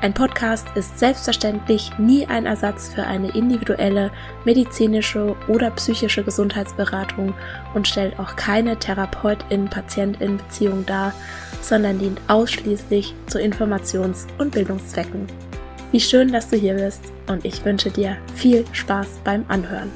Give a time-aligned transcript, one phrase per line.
[0.00, 4.12] ein Podcast ist selbstverständlich nie ein Ersatz für eine individuelle
[4.44, 7.34] medizinische oder psychische Gesundheitsberatung
[7.74, 11.12] und stellt auch keine Therapeutin-Patientin-Beziehung dar,
[11.62, 15.26] sondern dient ausschließlich zu Informations- und Bildungszwecken.
[15.90, 19.90] Wie schön, dass du hier bist und ich wünsche dir viel Spaß beim Anhören.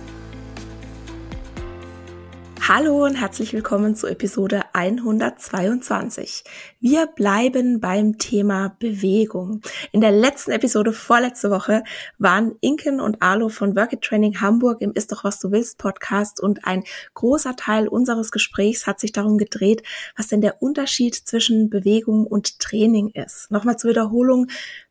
[2.68, 6.44] Hallo und herzlich willkommen zu Episode 122.
[6.78, 9.62] Wir bleiben beim Thema Bewegung.
[9.90, 11.82] In der letzten Episode vorletzte Woche
[12.18, 15.76] waren Inken und Arlo von Work It Training Hamburg im Ist doch was du willst
[15.76, 19.82] Podcast und ein großer Teil unseres Gesprächs hat sich darum gedreht,
[20.16, 23.50] was denn der Unterschied zwischen Bewegung und Training ist.
[23.50, 24.46] Nochmal zur Wiederholung.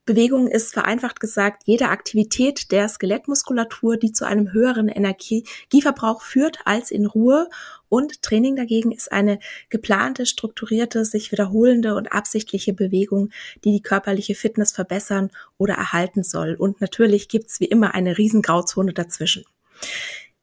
[0.06, 6.90] Bewegung ist vereinfacht gesagt jede Aktivität der Skelettmuskulatur, die zu einem höheren Energieverbrauch führt als
[6.90, 7.50] in Ruhe.
[7.88, 9.38] Und Training dagegen ist eine
[9.70, 13.30] geplante, strukturierte, sich wiederholende und absichtliche Bewegung,
[13.64, 15.30] die die körperliche Fitness verbessern
[15.60, 16.56] oder erhalten soll.
[16.56, 19.46] Und natürlich gibt's wie immer eine riesen Grauzone dazwischen.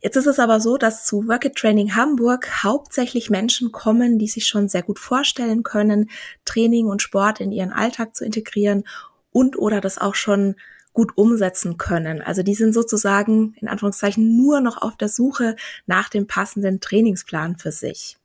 [0.00, 4.28] Jetzt ist es aber so, dass zu Work It Training Hamburg hauptsächlich Menschen kommen, die
[4.28, 6.08] sich schon sehr gut vorstellen können,
[6.44, 8.84] Training und Sport in ihren Alltag zu integrieren
[9.32, 10.56] und oder das auch schon
[10.92, 12.22] gut umsetzen können.
[12.22, 15.54] Also die sind sozusagen in Anführungszeichen nur noch auf der Suche
[15.86, 18.16] nach dem passenden Trainingsplan für sich.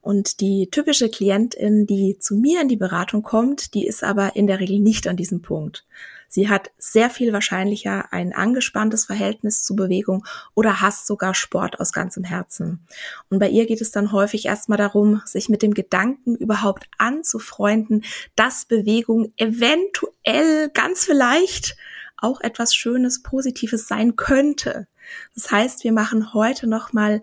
[0.00, 4.48] Und die typische Klientin, die zu mir in die Beratung kommt, die ist aber in
[4.48, 5.86] der Regel nicht an diesem Punkt.
[6.34, 11.92] Sie hat sehr viel wahrscheinlicher ein angespanntes Verhältnis zu Bewegung oder hasst sogar Sport aus
[11.92, 12.86] ganzem Herzen.
[13.28, 18.02] Und bei ihr geht es dann häufig erstmal darum, sich mit dem Gedanken überhaupt anzufreunden,
[18.34, 21.76] dass Bewegung eventuell ganz vielleicht
[22.16, 24.88] auch etwas Schönes, Positives sein könnte.
[25.34, 27.20] Das heißt, wir machen heute nochmal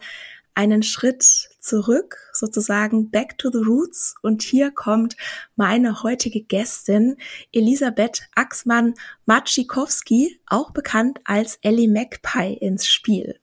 [0.54, 1.24] einen Schritt
[1.60, 4.16] zurück, sozusagen back to the roots.
[4.22, 5.16] Und hier kommt
[5.56, 7.18] meine heutige Gästin,
[7.52, 8.94] Elisabeth Axmann
[9.26, 13.40] Matschikowski, auch bekannt als Ellie Magpie, ins Spiel.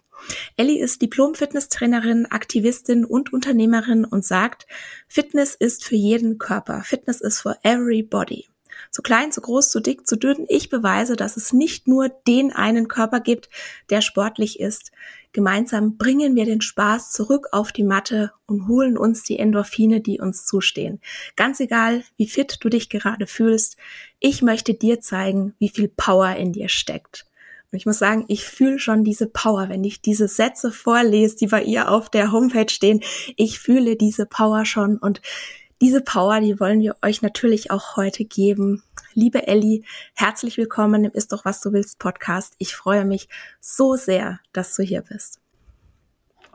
[0.57, 4.67] Ellie ist Diplom-Fitnesstrainerin, Aktivistin und Unternehmerin und sagt,
[5.09, 6.83] Fitness ist für jeden Körper.
[6.83, 8.47] Fitness ist for everybody.
[8.91, 10.47] Zu klein, zu groß, zu dick, zu dünn.
[10.49, 13.49] Ich beweise, dass es nicht nur den einen Körper gibt,
[13.91, 14.93] der sportlich ist.
[15.37, 20.19] Gemeinsam bringen wir den Spaß zurück auf die Matte und holen uns die Endorphine, die
[20.19, 20.99] uns zustehen.
[21.37, 23.77] Ganz egal, wie fit du dich gerade fühlst,
[24.19, 27.27] ich möchte dir zeigen, wie viel Power in dir steckt.
[27.71, 31.49] Und ich muss sagen, ich fühle schon diese Power, wenn ich diese Sätze vorlese, die
[31.49, 33.03] bei ihr auf der Homepage stehen.
[33.37, 35.21] Ich fühle diese Power schon und
[35.81, 38.83] diese Power, die wollen wir euch natürlich auch heute geben.
[39.15, 42.55] Liebe Elli, herzlich willkommen im Ist doch was du willst Podcast.
[42.59, 43.29] Ich freue mich
[43.61, 45.41] so sehr, dass du hier bist.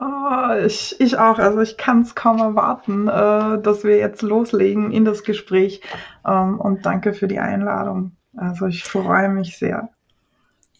[0.00, 1.38] Oh, ich, ich auch.
[1.38, 5.80] Also ich kann es kaum erwarten, äh, dass wir jetzt loslegen in das Gespräch.
[6.26, 8.16] Ähm, und danke für die Einladung.
[8.36, 9.90] Also ich freue mich sehr.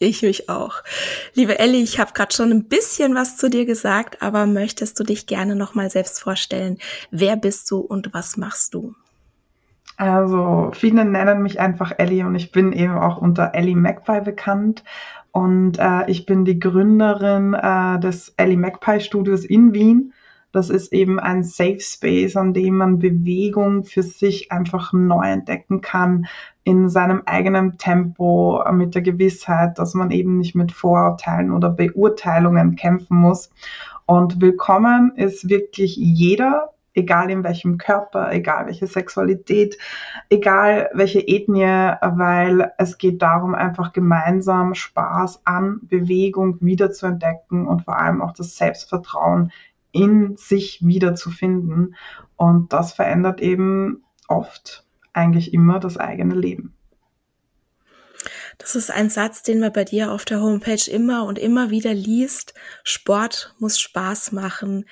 [0.03, 0.83] Ich mich auch.
[1.35, 5.05] Liebe Elli, ich habe gerade schon ein bisschen was zu dir gesagt, aber möchtest du
[5.05, 6.79] dich gerne noch mal selbst vorstellen?
[7.13, 8.95] Wer bist du und was machst du?
[9.97, 14.83] Also viele nennen mich einfach Ellie und ich bin eben auch unter Ellie Magpie bekannt.
[15.31, 20.13] Und äh, ich bin die Gründerin äh, des Ellie Magpie Studios in Wien.
[20.53, 25.81] Das ist eben ein Safe Space, an dem man Bewegung für sich einfach neu entdecken
[25.81, 26.27] kann,
[26.63, 32.77] in seinem eigenen Tempo, mit der Gewissheit, dass man eben nicht mit Vorurteilen oder Beurteilungen
[32.77, 33.51] kämpfen muss.
[34.05, 39.79] Und willkommen ist wirklich jeder, egal in welchem Körper, egal welche Sexualität,
[40.29, 47.99] egal welche Ethnie, weil es geht darum, einfach gemeinsam Spaß an Bewegung wiederzuentdecken und vor
[47.99, 49.51] allem auch das Selbstvertrauen
[49.93, 51.95] in sich wiederzufinden.
[52.37, 56.75] Und das verändert eben oft eigentlich immer das eigene Leben.
[58.59, 61.95] Das ist ein Satz, den man bei dir auf der Homepage immer und immer wieder
[61.95, 62.55] liest.
[62.85, 64.87] Sport muss Spaß machen.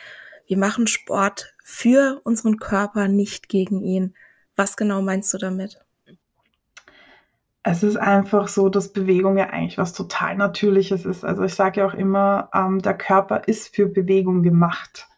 [0.46, 4.14] wir machen Sport für unseren Körper, nicht gegen ihn.
[4.56, 5.80] Was genau meinst du damit?
[7.62, 11.24] Es ist einfach so, dass Bewegung ja eigentlich was total Natürliches ist.
[11.24, 15.08] Also ich sage ja auch immer, ähm, der Körper ist für Bewegung gemacht.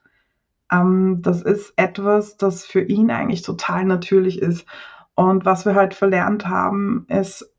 [0.72, 4.66] Ähm, das ist etwas, das für ihn eigentlich total natürlich ist.
[5.14, 7.51] Und was wir halt verlernt haben, ist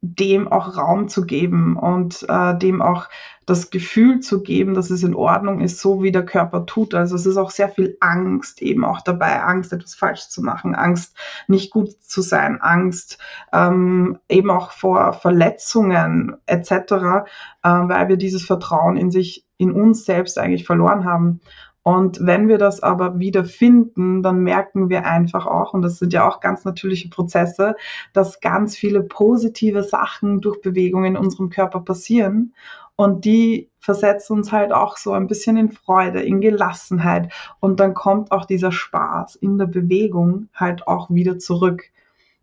[0.00, 3.08] dem auch Raum zu geben und äh, dem auch
[3.46, 6.94] das Gefühl zu geben, dass es in Ordnung ist, so wie der Körper tut.
[6.94, 10.74] Also es ist auch sehr viel Angst eben auch dabei, Angst, etwas falsch zu machen,
[10.74, 11.16] Angst,
[11.46, 13.18] nicht gut zu sein, Angst
[13.52, 17.24] ähm, eben auch vor Verletzungen etc., äh,
[17.62, 21.40] weil wir dieses Vertrauen in sich, in uns selbst eigentlich verloren haben.
[21.88, 26.12] Und wenn wir das aber wieder finden, dann merken wir einfach auch, und das sind
[26.12, 27.76] ja auch ganz natürliche Prozesse,
[28.12, 32.52] dass ganz viele positive Sachen durch Bewegung in unserem Körper passieren.
[32.94, 37.32] Und die versetzen uns halt auch so ein bisschen in Freude, in Gelassenheit.
[37.58, 41.84] Und dann kommt auch dieser Spaß in der Bewegung halt auch wieder zurück.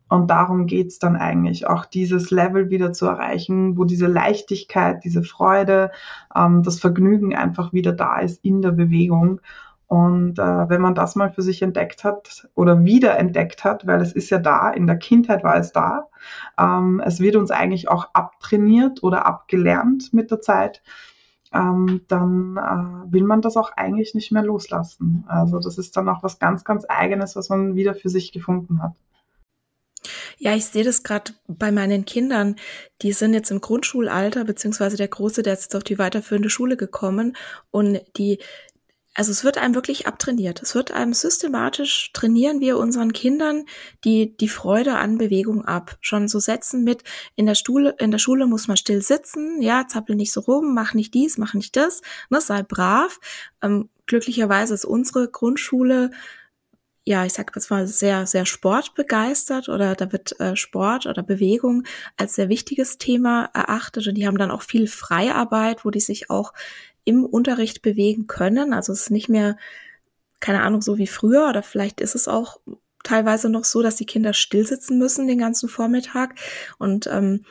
[0.07, 5.23] Und darum geht's dann eigentlich, auch dieses Level wieder zu erreichen, wo diese Leichtigkeit, diese
[5.23, 5.91] Freude,
[6.35, 9.41] ähm, das Vergnügen einfach wieder da ist in der Bewegung.
[9.87, 14.01] Und äh, wenn man das mal für sich entdeckt hat oder wieder entdeckt hat, weil
[14.01, 16.07] es ist ja da, in der Kindheit war es da,
[16.59, 20.81] ähm, es wird uns eigentlich auch abtrainiert oder abgelernt mit der Zeit,
[21.53, 25.23] ähm, dann äh, will man das auch eigentlich nicht mehr loslassen.
[25.27, 28.81] Also das ist dann auch was ganz, ganz eigenes, was man wieder für sich gefunden
[28.81, 28.93] hat.
[30.37, 32.55] Ja, ich sehe das gerade bei meinen Kindern.
[33.01, 36.77] Die sind jetzt im Grundschulalter, beziehungsweise der Große, der ist jetzt auf die weiterführende Schule
[36.77, 37.35] gekommen
[37.71, 38.39] und die,
[39.13, 40.61] also es wird einem wirklich abtrainiert.
[40.61, 43.65] Es wird einem systematisch trainieren wir unseren Kindern
[44.03, 45.97] die, die Freude an Bewegung ab.
[46.01, 47.03] Schon so setzen mit,
[47.35, 50.73] in der Schule, in der Schule muss man still sitzen, ja, zappel nicht so rum,
[50.73, 53.19] mach nicht dies, mach nicht das, ne, sei brav.
[53.61, 56.11] Ähm, glücklicherweise ist unsere Grundschule
[57.05, 61.83] ja, ich sag jetzt mal, sehr, sehr sportbegeistert oder da wird äh, Sport oder Bewegung
[62.17, 66.31] als sehr wichtiges Thema erachtet und die haben dann auch viel Freiarbeit, wo die sich
[66.31, 66.53] auch
[67.03, 68.73] im Unterricht bewegen können.
[68.73, 69.55] Also es ist nicht mehr,
[70.39, 72.59] keine Ahnung, so wie früher oder vielleicht ist es auch
[73.03, 76.33] teilweise noch so, dass die Kinder stillsitzen müssen den ganzen Vormittag
[76.79, 77.45] und ähm,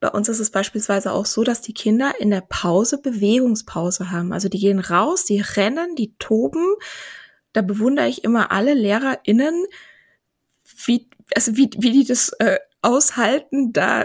[0.00, 4.32] bei uns ist es beispielsweise auch so, dass die Kinder in der Pause Bewegungspause haben.
[4.32, 6.74] Also die gehen raus, die rennen, die toben,
[7.52, 9.66] da bewundere ich immer alle LehrerInnen,
[10.84, 14.04] wie, also wie, wie die das äh, aushalten, da,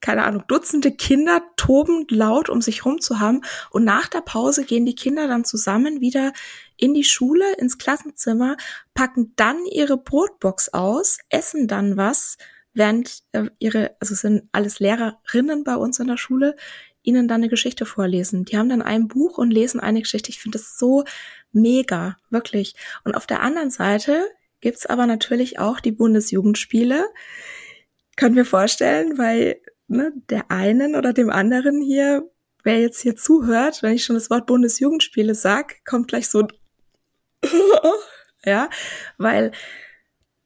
[0.00, 3.42] keine Ahnung, Dutzende Kinder tobend laut um sich rum zu haben.
[3.70, 6.32] Und nach der Pause gehen die Kinder dann zusammen wieder
[6.76, 8.56] in die Schule, ins Klassenzimmer,
[8.94, 12.36] packen dann ihre Brotbox aus, essen dann was,
[12.74, 16.56] während äh, ihre, also sind alles Lehrerinnen bei uns in der Schule,
[17.02, 18.44] ihnen dann eine Geschichte vorlesen.
[18.44, 20.30] Die haben dann ein Buch und lesen eine Geschichte.
[20.30, 21.04] Ich finde das so
[21.52, 22.74] mega, wirklich.
[23.04, 24.28] Und auf der anderen Seite
[24.60, 27.04] gibt's aber natürlich auch die Bundesjugendspiele.
[28.16, 32.30] Können wir vorstellen, weil ne, der einen oder dem anderen hier,
[32.62, 36.46] wer jetzt hier zuhört, wenn ich schon das Wort Bundesjugendspiele sag, kommt gleich so
[38.44, 38.68] ja,
[39.18, 39.52] weil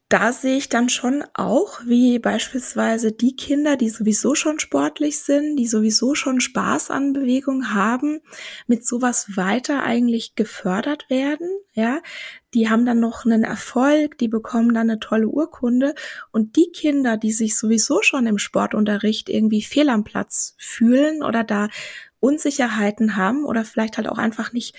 [0.08, 5.56] da sehe ich dann schon auch, wie beispielsweise die Kinder, die sowieso schon sportlich sind,
[5.56, 8.20] die sowieso schon Spaß an Bewegung haben,
[8.68, 12.00] mit sowas weiter eigentlich gefördert werden, ja.
[12.54, 15.94] Die haben dann noch einen Erfolg, die bekommen dann eine tolle Urkunde
[16.30, 21.42] und die Kinder, die sich sowieso schon im Sportunterricht irgendwie fehl am Platz fühlen oder
[21.42, 21.68] da
[22.20, 24.74] Unsicherheiten haben oder vielleicht halt auch einfach nicht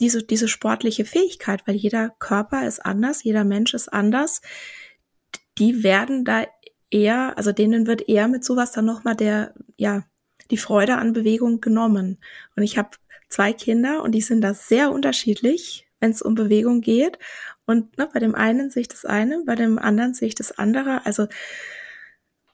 [0.00, 4.40] diese, diese sportliche Fähigkeit, weil jeder Körper ist anders, jeder Mensch ist anders,
[5.58, 6.46] die werden da
[6.90, 10.04] eher, also denen wird eher mit sowas dann nochmal der, ja,
[10.50, 12.18] die Freude an Bewegung genommen.
[12.56, 12.90] Und ich habe
[13.28, 17.18] zwei Kinder und die sind da sehr unterschiedlich, wenn es um Bewegung geht.
[17.66, 20.50] Und ne, bei dem einen sehe ich das eine, bei dem anderen sehe ich das
[20.58, 21.06] andere.
[21.06, 21.28] Also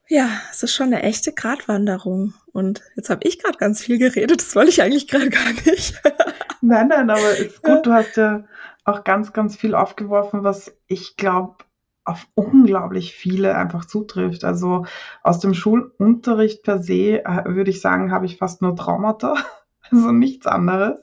[0.09, 2.35] ja, es ist schon eine echte Gratwanderung.
[2.53, 6.01] Und jetzt habe ich gerade ganz viel geredet, das wollte ich eigentlich gerade gar nicht.
[6.61, 8.45] nein, nein, aber ist gut, du hast ja
[8.85, 11.57] auch ganz, ganz viel aufgeworfen, was ich glaube
[12.05, 14.45] auf unglaublich viele einfach zutrifft.
[14.45, 14.87] Also
[15.25, 19.35] aus dem Schulunterricht per se äh, würde ich sagen, habe ich fast nur Traumata,
[19.91, 20.99] also nichts anderes.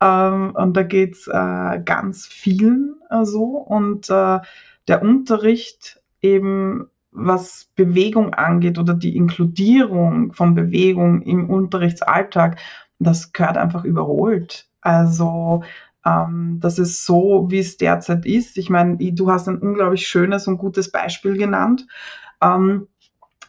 [0.00, 3.44] Ähm, und da geht's äh, ganz vielen äh, so.
[3.58, 12.58] Und der Unterricht eben was Bewegung angeht oder die Inkludierung von Bewegung im Unterrichtsalltag,
[12.98, 14.68] das gehört einfach überholt.
[14.80, 15.62] Also
[16.04, 18.56] ähm, das ist so, wie es derzeit ist.
[18.56, 21.86] Ich meine, du hast ein unglaublich schönes und gutes Beispiel genannt.
[22.42, 22.88] Ähm,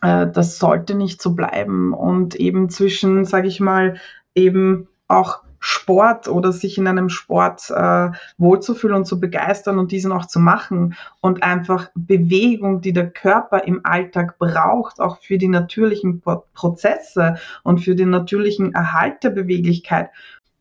[0.01, 3.95] äh, das sollte nicht so bleiben und eben zwischen, sage ich mal,
[4.35, 10.11] eben auch Sport oder sich in einem Sport äh, wohlzufühlen und zu begeistern und diesen
[10.11, 15.47] auch zu machen und einfach Bewegung, die der Körper im Alltag braucht, auch für die
[15.47, 16.21] natürlichen
[16.53, 20.09] Prozesse und für den natürlichen Erhalt der Beweglichkeit,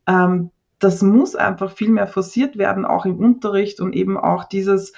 [0.07, 4.93] ähm, das muss einfach viel mehr forciert werden, auch im Unterricht und eben auch dieses,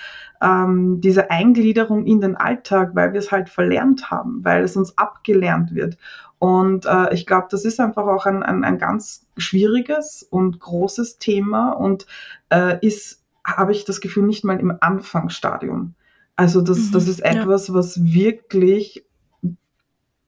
[0.45, 4.97] ähm, diese Eingliederung in den Alltag, weil wir es halt verlernt haben, weil es uns
[4.99, 5.97] abgelernt wird.
[6.39, 11.19] Und äh, ich glaube, das ist einfach auch ein, ein, ein ganz schwieriges und großes
[11.19, 12.07] Thema und
[12.51, 15.95] äh, ist, habe ich das Gefühl, nicht mal im Anfangsstadium.
[16.37, 17.75] Also das, mhm, das ist etwas, ja.
[17.75, 19.07] was wirklich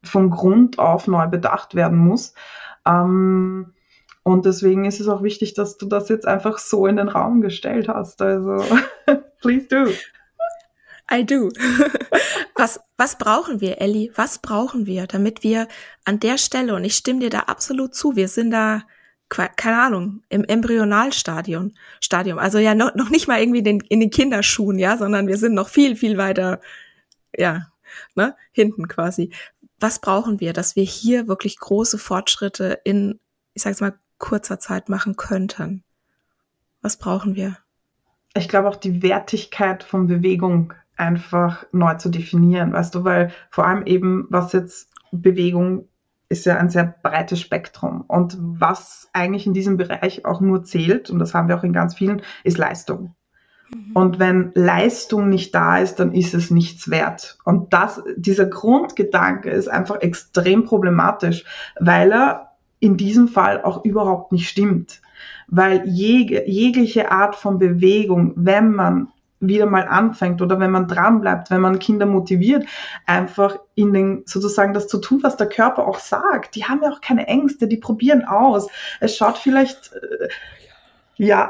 [0.02, 2.32] von Grund auf neu bedacht werden muss.
[2.86, 3.74] Ähm,
[4.22, 7.42] und deswegen ist es auch wichtig, dass du das jetzt einfach so in den Raum
[7.42, 8.22] gestellt hast.
[8.22, 8.64] Also,
[9.40, 9.92] please do.
[11.10, 11.50] I do.
[12.56, 14.10] was, was brauchen wir, Ellie?
[14.16, 15.68] Was brauchen wir, damit wir
[16.04, 18.82] an der Stelle, und ich stimme dir da absolut zu, wir sind da,
[19.28, 22.38] keine Ahnung, im Embryonalstadium, Stadium.
[22.38, 25.36] Also ja, noch, noch nicht mal irgendwie in den, in den Kinderschuhen, ja, sondern wir
[25.36, 26.60] sind noch viel, viel weiter,
[27.36, 27.68] ja,
[28.14, 29.30] ne, hinten quasi.
[29.78, 33.20] Was brauchen wir, dass wir hier wirklich große Fortschritte in,
[33.54, 35.84] ich sag's mal, kurzer Zeit machen könnten?
[36.80, 37.58] Was brauchen wir?
[38.36, 43.66] Ich glaube auch die Wertigkeit von Bewegung einfach neu zu definieren, weißt du, weil vor
[43.66, 45.88] allem eben, was jetzt Bewegung
[46.28, 48.04] ist ja ein sehr breites Spektrum.
[48.08, 51.72] Und was eigentlich in diesem Bereich auch nur zählt, und das haben wir auch in
[51.72, 53.14] ganz vielen, ist Leistung.
[53.72, 53.92] Mhm.
[53.94, 57.38] Und wenn Leistung nicht da ist, dann ist es nichts wert.
[57.44, 61.44] Und das, dieser Grundgedanke ist einfach extrem problematisch,
[61.78, 65.00] weil er in diesem Fall auch überhaupt nicht stimmt.
[65.48, 69.08] Weil jeg jegliche Art von Bewegung, wenn man
[69.40, 72.66] wieder mal anfängt oder wenn man dran bleibt, wenn man Kinder motiviert,
[73.04, 76.54] einfach in den sozusagen das zu tun, was der Körper auch sagt.
[76.54, 78.68] Die haben ja auch keine Ängste, die probieren aus.
[79.00, 80.28] Es schaut vielleicht äh,
[81.16, 81.48] ja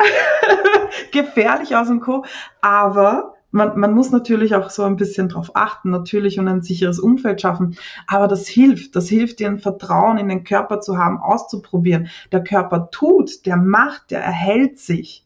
[1.13, 2.25] gefährlich aus und co,
[2.61, 7.01] aber man, man muss natürlich auch so ein bisschen drauf achten, natürlich und ein sicheres
[7.01, 7.77] Umfeld schaffen.
[8.07, 8.95] Aber das hilft.
[8.95, 12.09] Das hilft dir ein Vertrauen in den Körper zu haben, auszuprobieren.
[12.33, 15.25] Der Körper tut, der macht, der erhält sich.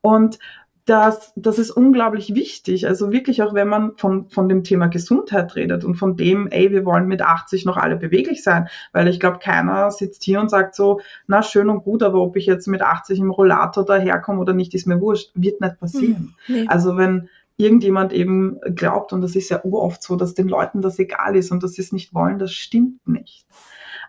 [0.00, 0.38] Und
[0.84, 2.86] das, das ist unglaublich wichtig.
[2.86, 6.70] Also wirklich auch, wenn man von, von dem Thema Gesundheit redet und von dem, ey,
[6.72, 10.50] wir wollen mit 80 noch alle beweglich sein, weil ich glaube, keiner sitzt hier und
[10.50, 14.40] sagt so, na schön und gut, aber ob ich jetzt mit 80 im Rollator daherkomme
[14.40, 15.30] oder nicht, ist mir wurscht.
[15.34, 16.34] Wird nicht passieren.
[16.46, 16.66] Hm, nee.
[16.66, 20.98] Also wenn, irgendjemand eben glaubt, und das ist ja oft so, dass den Leuten das
[20.98, 23.46] egal ist und dass sie es nicht wollen, das stimmt nicht.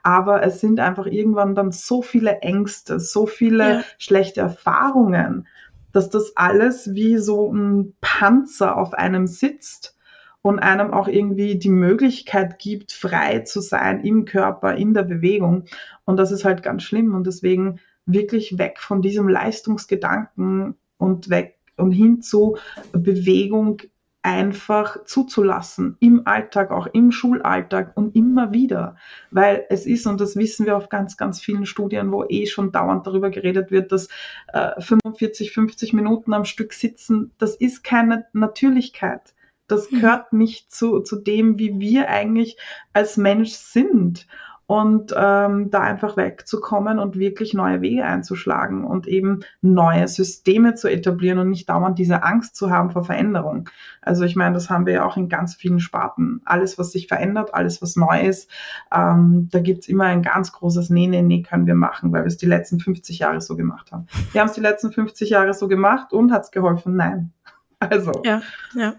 [0.03, 3.83] Aber es sind einfach irgendwann dann so viele Ängste, so viele ja.
[3.97, 5.47] schlechte Erfahrungen,
[5.93, 9.95] dass das alles wie so ein Panzer auf einem sitzt
[10.41, 15.65] und einem auch irgendwie die Möglichkeit gibt, frei zu sein im Körper, in der Bewegung.
[16.03, 17.15] Und das ist halt ganz schlimm.
[17.15, 22.57] Und deswegen wirklich weg von diesem Leistungsgedanken und weg und hin zu
[22.91, 23.81] Bewegung
[24.23, 28.95] einfach zuzulassen im Alltag, auch im Schulalltag und immer wieder,
[29.31, 32.71] weil es ist, und das wissen wir auf ganz, ganz vielen Studien, wo eh schon
[32.71, 34.07] dauernd darüber geredet wird, dass
[34.53, 39.33] äh, 45, 50 Minuten am Stück sitzen, das ist keine Natürlichkeit.
[39.67, 39.97] Das mhm.
[39.97, 42.57] gehört nicht zu, zu dem, wie wir eigentlich
[42.93, 44.25] als Mensch sind
[44.65, 50.87] und ähm, da einfach wegzukommen und wirklich neue Wege einzuschlagen und eben neue Systeme zu
[50.87, 53.69] etablieren und nicht dauernd diese Angst zu haben vor Veränderung.
[54.01, 56.41] Also ich meine, das haben wir ja auch in ganz vielen Sparten.
[56.45, 58.49] Alles, was sich verändert, alles, was neu ist,
[58.93, 62.27] ähm, da gibt's immer ein ganz großes Nee, nee, nee können wir machen, weil wir
[62.27, 64.07] es die letzten 50 Jahre so gemacht haben.
[64.31, 66.95] Wir haben es die letzten 50 Jahre so gemacht und hat's geholfen?
[66.95, 67.31] Nein.
[67.79, 68.13] Also.
[68.23, 68.41] Ja,
[68.75, 68.93] ja.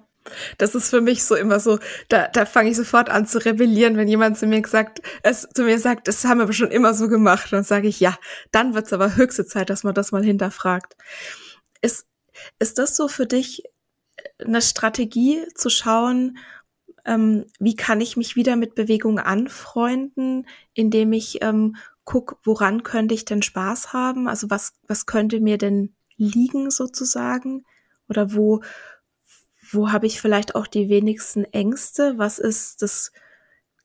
[0.58, 1.78] Das ist für mich so immer so,
[2.08, 5.64] da, da fange ich sofort an zu rebellieren, wenn jemand zu mir gesagt, es zu
[5.64, 7.52] mir sagt, das haben wir schon immer so gemacht.
[7.52, 8.16] Dann sage ich, ja,
[8.50, 10.96] dann wird's aber höchste Zeit, dass man das mal hinterfragt.
[11.82, 12.06] Ist,
[12.58, 13.64] ist das so für dich
[14.38, 16.38] eine Strategie zu schauen,
[17.04, 23.14] ähm, wie kann ich mich wieder mit Bewegung anfreunden, indem ich ähm, guck, woran könnte
[23.14, 24.28] ich denn Spaß haben?
[24.28, 27.64] Also was, was könnte mir denn liegen sozusagen?
[28.08, 28.62] Oder wo,
[29.74, 32.18] wo habe ich vielleicht auch die wenigsten Ängste?
[32.18, 33.12] Was ist das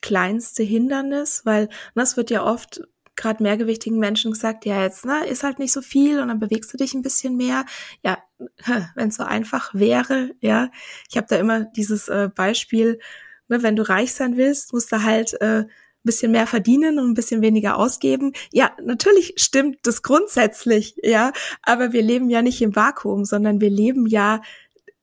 [0.01, 1.45] kleinste Hindernis?
[1.45, 2.81] Weil das wird ja oft
[3.19, 6.73] gerade mehrgewichtigen Menschen gesagt, ja, jetzt ne, ist halt nicht so viel und dann bewegst
[6.73, 7.65] du dich ein bisschen mehr.
[8.03, 8.17] Ja,
[8.95, 10.69] wenn es so einfach wäre, ja.
[11.09, 12.99] Ich habe da immer dieses äh, Beispiel,
[13.47, 15.67] ne, wenn du reich sein willst, musst du halt äh, ein
[16.03, 18.31] bisschen mehr verdienen und ein bisschen weniger ausgeben.
[18.53, 23.69] Ja, natürlich stimmt das grundsätzlich, ja, aber wir leben ja nicht im Vakuum, sondern wir
[23.69, 24.41] leben ja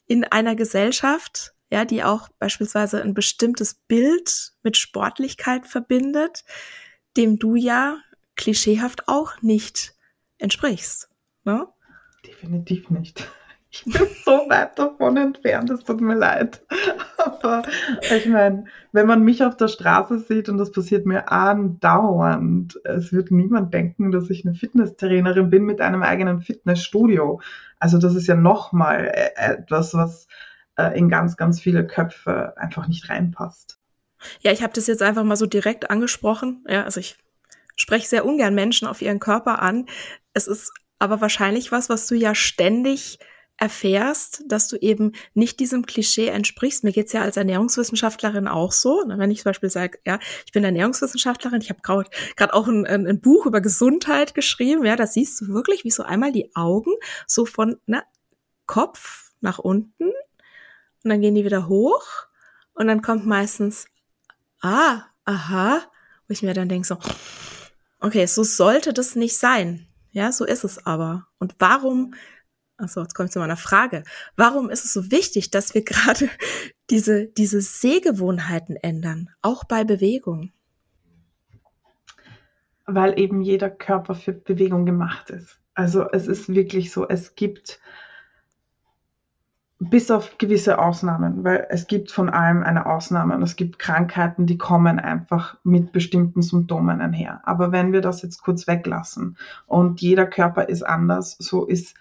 [0.06, 6.44] in einer Gesellschaft, ja, die auch beispielsweise ein bestimmtes Bild mit Sportlichkeit verbindet,
[7.16, 7.98] dem du ja
[8.36, 9.94] klischeehaft auch nicht
[10.38, 11.08] entsprichst.
[11.44, 11.66] Ne?
[12.24, 13.26] Definitiv nicht.
[13.70, 16.62] Ich bin so weit davon entfernt, es tut mir leid.
[17.26, 17.62] Aber
[18.16, 23.12] ich meine, wenn man mich auf der Straße sieht und das passiert mir andauernd, es
[23.12, 27.40] wird niemand denken, dass ich eine Fitnesstrainerin bin mit einem eigenen Fitnessstudio.
[27.78, 30.28] Also das ist ja nochmal äh, etwas, was
[30.76, 33.78] äh, in ganz, ganz viele Köpfe einfach nicht reinpasst.
[34.40, 36.64] Ja, ich habe das jetzt einfach mal so direkt angesprochen.
[36.68, 37.16] Ja, also ich
[37.76, 39.86] spreche sehr ungern Menschen auf ihren Körper an.
[40.32, 43.18] Es ist aber wahrscheinlich was, was du ja ständig
[43.58, 46.84] erfährst, dass du eben nicht diesem Klischee entsprichst.
[46.84, 49.02] Mir geht's ja als Ernährungswissenschaftlerin auch so.
[49.06, 53.06] Wenn ich zum Beispiel sage, ja, ich bin Ernährungswissenschaftlerin, ich habe gerade auch ein, ein,
[53.06, 56.92] ein, Buch über Gesundheit geschrieben, ja, da siehst du wirklich, wie so einmal die Augen
[57.26, 58.02] so von ne,
[58.66, 60.08] Kopf nach unten
[61.06, 62.04] und dann gehen die wieder hoch
[62.74, 63.86] und dann kommt meistens,
[64.60, 65.80] ah, aha,
[66.28, 66.98] wo ich mir dann denke so,
[68.00, 69.86] okay, so sollte das nicht sein.
[70.12, 71.26] Ja, so ist es aber.
[71.38, 72.14] Und warum
[72.78, 74.04] Achso, jetzt kommt zu meiner Frage.
[74.36, 76.28] Warum ist es so wichtig, dass wir gerade
[76.90, 80.52] diese, diese Sehgewohnheiten ändern, auch bei Bewegung?
[82.84, 85.58] Weil eben jeder Körper für Bewegung gemacht ist.
[85.74, 87.80] Also es ist wirklich so, es gibt
[89.78, 94.46] bis auf gewisse Ausnahmen, weil es gibt von allem eine Ausnahme und es gibt Krankheiten,
[94.46, 97.40] die kommen einfach mit bestimmten Symptomen einher.
[97.44, 101.94] Aber wenn wir das jetzt kurz weglassen und jeder Körper ist anders, so ist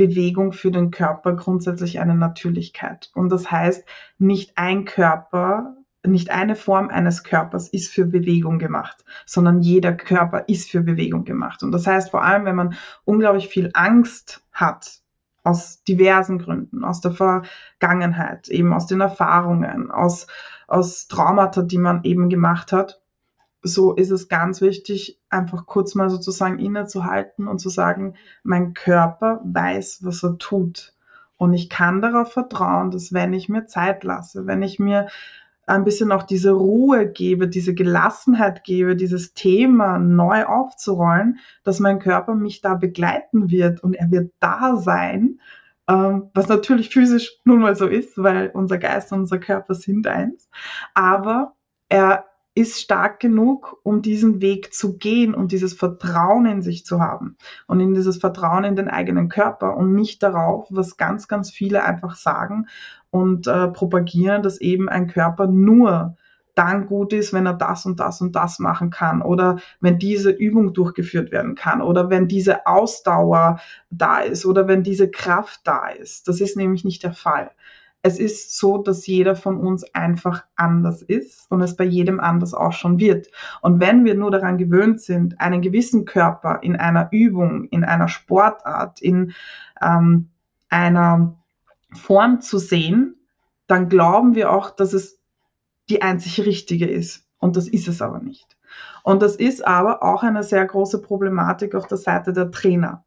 [0.00, 3.10] Bewegung für den Körper grundsätzlich eine Natürlichkeit.
[3.14, 3.84] Und das heißt,
[4.18, 5.76] nicht ein Körper,
[6.06, 11.24] nicht eine Form eines Körpers ist für Bewegung gemacht, sondern jeder Körper ist für Bewegung
[11.24, 11.62] gemacht.
[11.62, 15.02] Und das heißt, vor allem, wenn man unglaublich viel Angst hat,
[15.42, 20.26] aus diversen Gründen, aus der Vergangenheit, eben aus den Erfahrungen, aus,
[20.66, 22.99] aus Traumata, die man eben gemacht hat,
[23.62, 29.40] so ist es ganz wichtig, einfach kurz mal sozusagen innezuhalten und zu sagen, mein Körper
[29.44, 30.94] weiß, was er tut.
[31.36, 35.08] Und ich kann darauf vertrauen, dass wenn ich mir Zeit lasse, wenn ich mir
[35.66, 42.00] ein bisschen auch diese Ruhe gebe, diese Gelassenheit gebe, dieses Thema neu aufzurollen, dass mein
[42.00, 45.40] Körper mich da begleiten wird und er wird da sein,
[45.88, 50.06] ähm, was natürlich physisch nun mal so ist, weil unser Geist und unser Körper sind
[50.06, 50.48] eins.
[50.94, 51.54] Aber
[51.88, 52.29] er
[52.60, 57.36] ist stark genug, um diesen Weg zu gehen und dieses Vertrauen in sich zu haben
[57.66, 61.84] und in dieses Vertrauen in den eigenen Körper und nicht darauf, was ganz, ganz viele
[61.84, 62.66] einfach sagen
[63.10, 66.16] und äh, propagieren, dass eben ein Körper nur
[66.54, 70.30] dann gut ist, wenn er das und das und das machen kann oder wenn diese
[70.30, 75.88] Übung durchgeführt werden kann oder wenn diese Ausdauer da ist oder wenn diese Kraft da
[75.88, 76.28] ist.
[76.28, 77.52] Das ist nämlich nicht der Fall
[78.02, 82.54] es ist so, dass jeder von uns einfach anders ist und es bei jedem anders
[82.54, 83.28] auch schon wird.
[83.60, 88.08] Und wenn wir nur daran gewöhnt sind, einen gewissen Körper in einer Übung, in einer
[88.08, 89.32] Sportart, in
[89.82, 90.30] ähm,
[90.70, 91.36] einer
[91.92, 93.16] Form zu sehen,
[93.66, 95.18] dann glauben wir auch, dass es
[95.90, 97.26] die einzig richtige ist.
[97.38, 98.56] Und das ist es aber nicht.
[99.02, 103.04] Und das ist aber auch eine sehr große Problematik auf der Seite der Trainer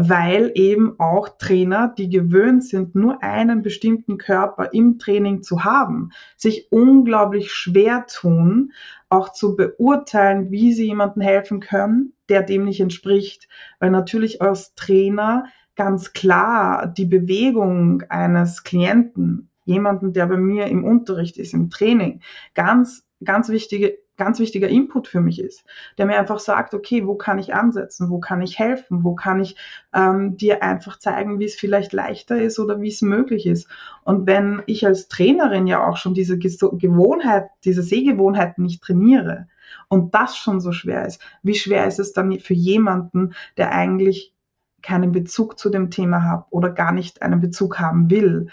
[0.00, 6.10] weil eben auch Trainer, die gewöhnt sind, nur einen bestimmten Körper im Training zu haben,
[6.36, 8.72] sich unglaublich schwer tun,
[9.08, 13.48] auch zu beurteilen, wie sie jemandem helfen können, der dem nicht entspricht.
[13.80, 20.84] Weil natürlich als Trainer ganz klar die Bewegung eines Klienten, jemanden, der bei mir im
[20.84, 22.20] Unterricht ist, im Training,
[22.54, 25.64] ganz, ganz wichtige ganz wichtiger Input für mich ist,
[25.96, 29.40] der mir einfach sagt, okay, wo kann ich ansetzen, wo kann ich helfen, wo kann
[29.40, 29.56] ich
[29.94, 33.68] ähm, dir einfach zeigen, wie es vielleicht leichter ist oder wie es möglich ist.
[34.04, 39.48] Und wenn ich als Trainerin ja auch schon diese Gewohnheit, diese Sehgewohnheiten nicht trainiere
[39.88, 44.34] und das schon so schwer ist, wie schwer ist es dann für jemanden, der eigentlich
[44.82, 48.48] keinen Bezug zu dem Thema hat oder gar nicht einen Bezug haben will,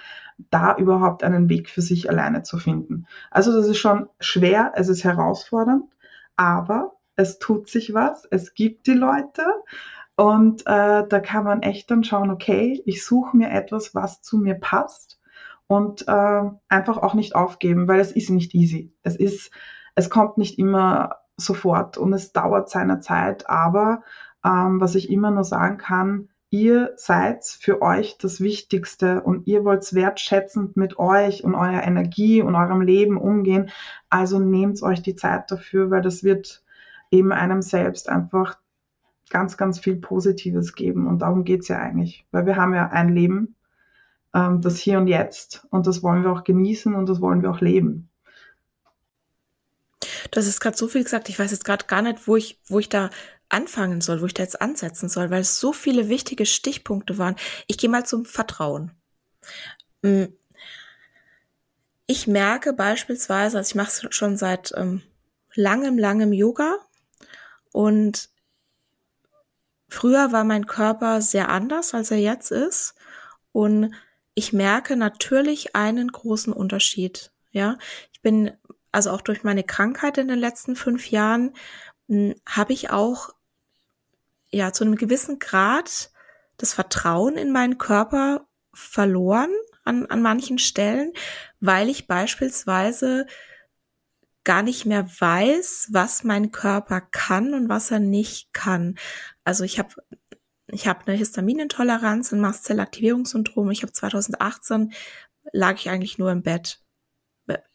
[0.49, 3.07] da überhaupt einen Weg für sich alleine zu finden.
[3.31, 5.85] Also das ist schon schwer, es ist herausfordernd,
[6.35, 9.45] aber es tut sich was, es gibt die Leute
[10.17, 14.37] und äh, da kann man echt dann schauen, okay, ich suche mir etwas, was zu
[14.37, 15.19] mir passt
[15.67, 18.93] und äh, einfach auch nicht aufgeben, weil es ist nicht easy.
[19.03, 19.51] Es ist,
[19.95, 24.03] es kommt nicht immer sofort und es dauert seine Zeit, aber
[24.45, 29.65] ähm, was ich immer nur sagen kann, ihr seid für euch das Wichtigste und ihr
[29.65, 33.71] wollt wertschätzend mit euch und eurer Energie und eurem Leben umgehen.
[34.09, 36.63] Also nehmt euch die Zeit dafür, weil das wird
[37.11, 38.57] eben einem selbst einfach
[39.29, 41.07] ganz, ganz viel Positives geben.
[41.07, 43.55] Und darum geht es ja eigentlich, weil wir haben ja ein Leben,
[44.33, 45.65] ähm, das Hier und Jetzt.
[45.71, 48.09] Und das wollen wir auch genießen und das wollen wir auch leben.
[50.31, 51.29] Das ist gerade so viel gesagt.
[51.29, 53.09] Ich weiß jetzt gerade gar nicht, wo ich, wo ich da
[53.49, 57.35] anfangen soll, wo ich da jetzt ansetzen soll, weil es so viele wichtige Stichpunkte waren.
[57.67, 58.91] Ich gehe mal zum Vertrauen.
[60.01, 60.25] Mm.
[62.07, 65.01] Ich merke beispielsweise, also ich mache es schon seit ähm,
[65.55, 66.75] langem, langem Yoga
[67.71, 68.29] und
[69.89, 72.93] früher war mein Körper sehr anders, als er jetzt ist
[73.51, 73.91] und
[74.35, 77.31] ich merke natürlich einen großen Unterschied.
[77.51, 77.77] Ja,
[78.11, 78.51] ich bin
[78.91, 81.53] also auch durch meine Krankheit in den letzten fünf Jahren
[82.07, 83.29] habe ich auch
[84.51, 86.11] ja zu einem gewissen Grad
[86.57, 89.49] das Vertrauen in meinen Körper verloren
[89.83, 91.13] an, an manchen Stellen,
[91.59, 93.25] weil ich beispielsweise
[94.43, 98.95] gar nicht mehr weiß, was mein Körper kann und was er nicht kann.
[99.43, 99.95] Also ich habe
[100.67, 103.69] ich habe eine Histaminintoleranz, ein Mastzellaktivierungssyndrom.
[103.71, 104.93] Ich habe 2018
[105.51, 106.81] lag ich eigentlich nur im Bett.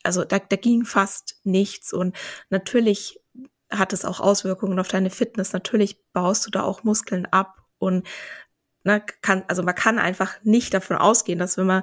[0.03, 2.17] Also da, da ging fast nichts und
[2.49, 3.20] natürlich
[3.71, 5.53] hat es auch Auswirkungen auf deine Fitness.
[5.53, 8.07] Natürlich baust du da auch Muskeln ab und
[8.85, 11.83] ne, kann, also man kann einfach nicht davon ausgehen, dass wenn man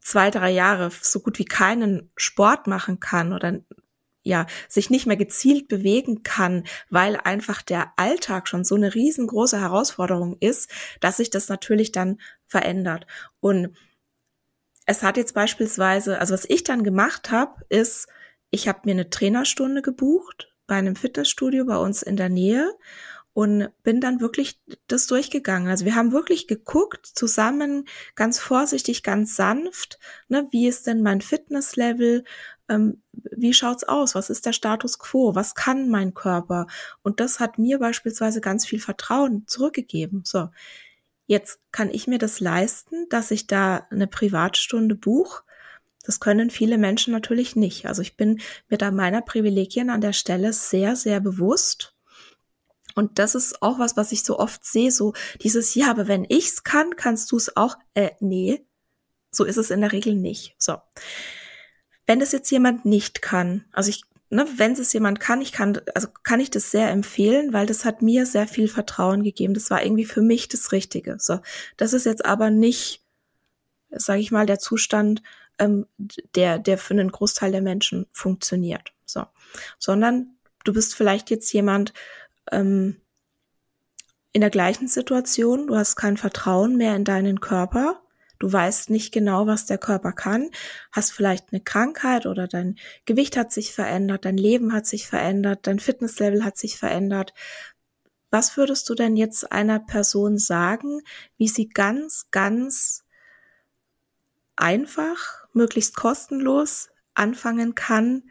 [0.00, 3.60] zwei, drei Jahre so gut wie keinen Sport machen kann oder
[4.22, 9.60] ja, sich nicht mehr gezielt bewegen kann, weil einfach der Alltag schon so eine riesengroße
[9.60, 10.68] Herausforderung ist,
[11.00, 13.06] dass sich das natürlich dann verändert.
[13.38, 13.76] Und
[14.84, 18.08] es hat jetzt beispielsweise, also was ich dann gemacht habe, ist,
[18.50, 22.74] ich habe mir eine Trainerstunde gebucht bei einem Fitnessstudio bei uns in der Nähe
[23.36, 25.68] und bin dann wirklich das durchgegangen.
[25.68, 29.98] Also wir haben wirklich geguckt, zusammen, ganz vorsichtig, ganz sanft,
[30.28, 32.24] ne, wie ist denn mein Fitnesslevel,
[32.70, 36.66] ähm, wie schaut's aus, was ist der Status quo, was kann mein Körper?
[37.02, 40.22] Und das hat mir beispielsweise ganz viel Vertrauen zurückgegeben.
[40.24, 40.48] So,
[41.26, 45.42] jetzt kann ich mir das leisten, dass ich da eine Privatstunde buche.
[46.06, 47.86] Das können viele Menschen natürlich nicht.
[47.86, 51.96] Also ich bin mir da meiner Privilegien an der Stelle sehr, sehr bewusst
[52.96, 56.24] und das ist auch was, was ich so oft sehe, so dieses, ja, aber wenn
[56.24, 57.76] ich's kann, kannst du es auch.
[57.92, 58.66] Äh, nee,
[59.30, 60.56] so ist es in der Regel nicht.
[60.58, 60.78] So.
[62.06, 65.78] Wenn das jetzt jemand nicht kann, also ich, ne, wenn es jemand kann, ich kann,
[65.94, 69.52] also kann ich das sehr empfehlen, weil das hat mir sehr viel Vertrauen gegeben.
[69.52, 71.16] Das war irgendwie für mich das Richtige.
[71.18, 71.40] So.
[71.76, 73.04] Das ist jetzt aber nicht,
[73.90, 75.20] sage ich mal, der Zustand,
[75.58, 75.86] ähm,
[76.34, 78.92] der, der für einen Großteil der Menschen funktioniert.
[79.04, 79.24] So.
[79.78, 81.92] Sondern du bist vielleicht jetzt jemand,
[82.50, 83.00] ähm,
[84.36, 88.02] in der gleichen Situation, du hast kein Vertrauen mehr in deinen Körper,
[88.38, 90.50] du weißt nicht genau, was der Körper kann,
[90.92, 95.60] hast vielleicht eine Krankheit oder dein Gewicht hat sich verändert, dein Leben hat sich verändert,
[95.66, 97.32] dein Fitnesslevel hat sich verändert.
[98.30, 101.00] Was würdest du denn jetzt einer Person sagen,
[101.38, 103.05] wie sie ganz, ganz
[104.56, 108.24] einfach, möglichst kostenlos anfangen kann,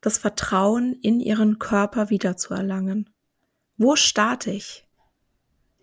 [0.00, 3.10] das Vertrauen in ihren Körper wiederzuerlangen?
[3.76, 4.86] Wo starte ich?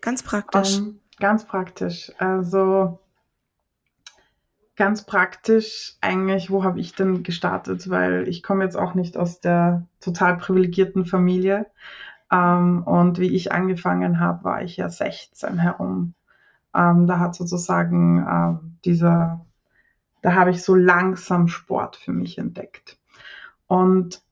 [0.00, 0.78] Ganz praktisch.
[0.78, 2.12] Um, ähm, ganz praktisch.
[2.18, 3.00] Also
[4.76, 7.88] ganz praktisch eigentlich, wo habe ich denn gestartet?
[7.88, 11.66] Weil ich komme jetzt auch nicht aus der total privilegierten Familie.
[12.30, 16.14] Ähm, und wie ich angefangen habe, war ich ja 16 herum.
[16.72, 19.45] Um, ähm, da hat sozusagen dieser,
[20.26, 22.98] da habe ich so langsam Sport für mich entdeckt.
[23.68, 24.22] Und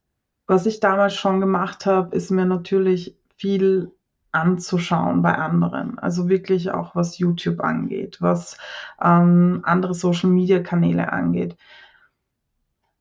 [0.48, 3.92] was ich damals schon gemacht habe, ist mir natürlich viel
[4.32, 6.00] anzuschauen bei anderen.
[6.00, 8.58] Also wirklich auch was YouTube angeht, was
[9.00, 11.56] ähm, andere Social-Media-Kanäle angeht.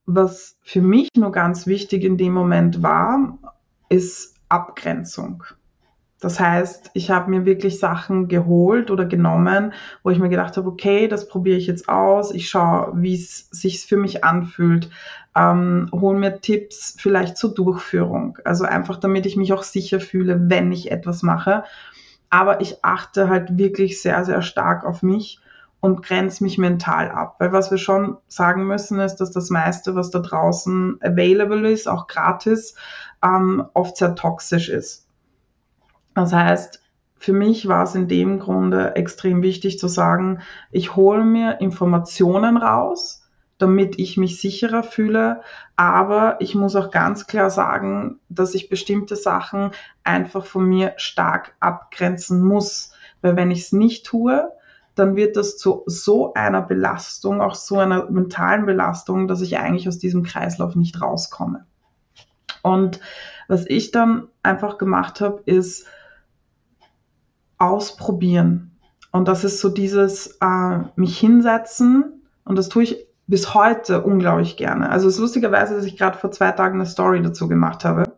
[0.05, 3.39] Was für mich nur ganz wichtig in dem Moment war,
[3.89, 5.43] ist Abgrenzung.
[6.23, 10.69] Das heißt, ich habe mir wirklich Sachen geholt oder genommen, wo ich mir gedacht habe,
[10.69, 14.89] okay, das probiere ich jetzt aus, ich schaue, wie es sich für mich anfühlt,
[15.35, 18.37] ähm, hole mir Tipps vielleicht zur Durchführung.
[18.45, 21.65] Also einfach, damit ich mich auch sicher fühle, wenn ich etwas mache.
[22.29, 25.41] Aber ich achte halt wirklich sehr, sehr stark auf mich
[25.81, 27.35] und grenze mich mental ab.
[27.39, 31.89] Weil was wir schon sagen müssen, ist, dass das meiste, was da draußen available ist,
[31.89, 32.75] auch gratis,
[33.21, 35.03] ähm, oft sehr toxisch ist.
[36.15, 36.81] Das heißt,
[37.17, 42.57] für mich war es in dem Grunde extrem wichtig zu sagen, ich hole mir Informationen
[42.57, 43.23] raus,
[43.57, 45.41] damit ich mich sicherer fühle.
[45.77, 49.71] Aber ich muss auch ganz klar sagen, dass ich bestimmte Sachen
[50.03, 52.91] einfach von mir stark abgrenzen muss.
[53.21, 54.51] Weil wenn ich es nicht tue,
[54.95, 59.87] dann wird das zu so einer Belastung, auch so einer mentalen Belastung, dass ich eigentlich
[59.87, 61.65] aus diesem Kreislauf nicht rauskomme.
[62.61, 62.99] Und
[63.47, 65.87] was ich dann einfach gemacht habe, ist,
[67.63, 68.71] ausprobieren.
[69.11, 74.57] Und das ist so dieses äh, mich hinsetzen und das tue ich bis heute unglaublich
[74.57, 74.89] gerne.
[74.89, 78.17] Also es ist lustigerweise, dass ich gerade vor zwei Tagen eine Story dazu gemacht habe,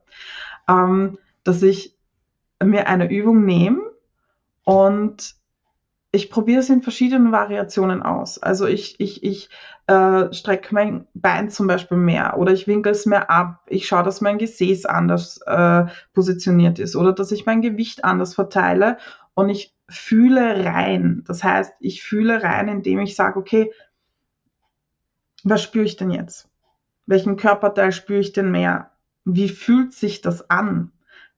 [0.67, 1.95] ähm, dass ich
[2.63, 3.81] mir eine Übung nehme
[4.63, 5.35] und
[6.11, 8.41] ich probiere es in verschiedenen Variationen aus.
[8.41, 9.49] Also ich, ich, ich
[9.87, 13.59] äh, strecke mein Bein zum Beispiel mehr oder ich winkel es mehr ab.
[13.67, 18.33] Ich schaue, dass mein Gesäß anders äh, positioniert ist oder dass ich mein Gewicht anders
[18.33, 18.97] verteile
[19.35, 21.23] und ich fühle rein.
[21.27, 23.71] Das heißt, ich fühle rein, indem ich sage, okay,
[25.43, 26.49] was spüre ich denn jetzt?
[27.05, 28.91] Welchen Körperteil spüre ich denn mehr?
[29.25, 30.91] Wie fühlt sich das an?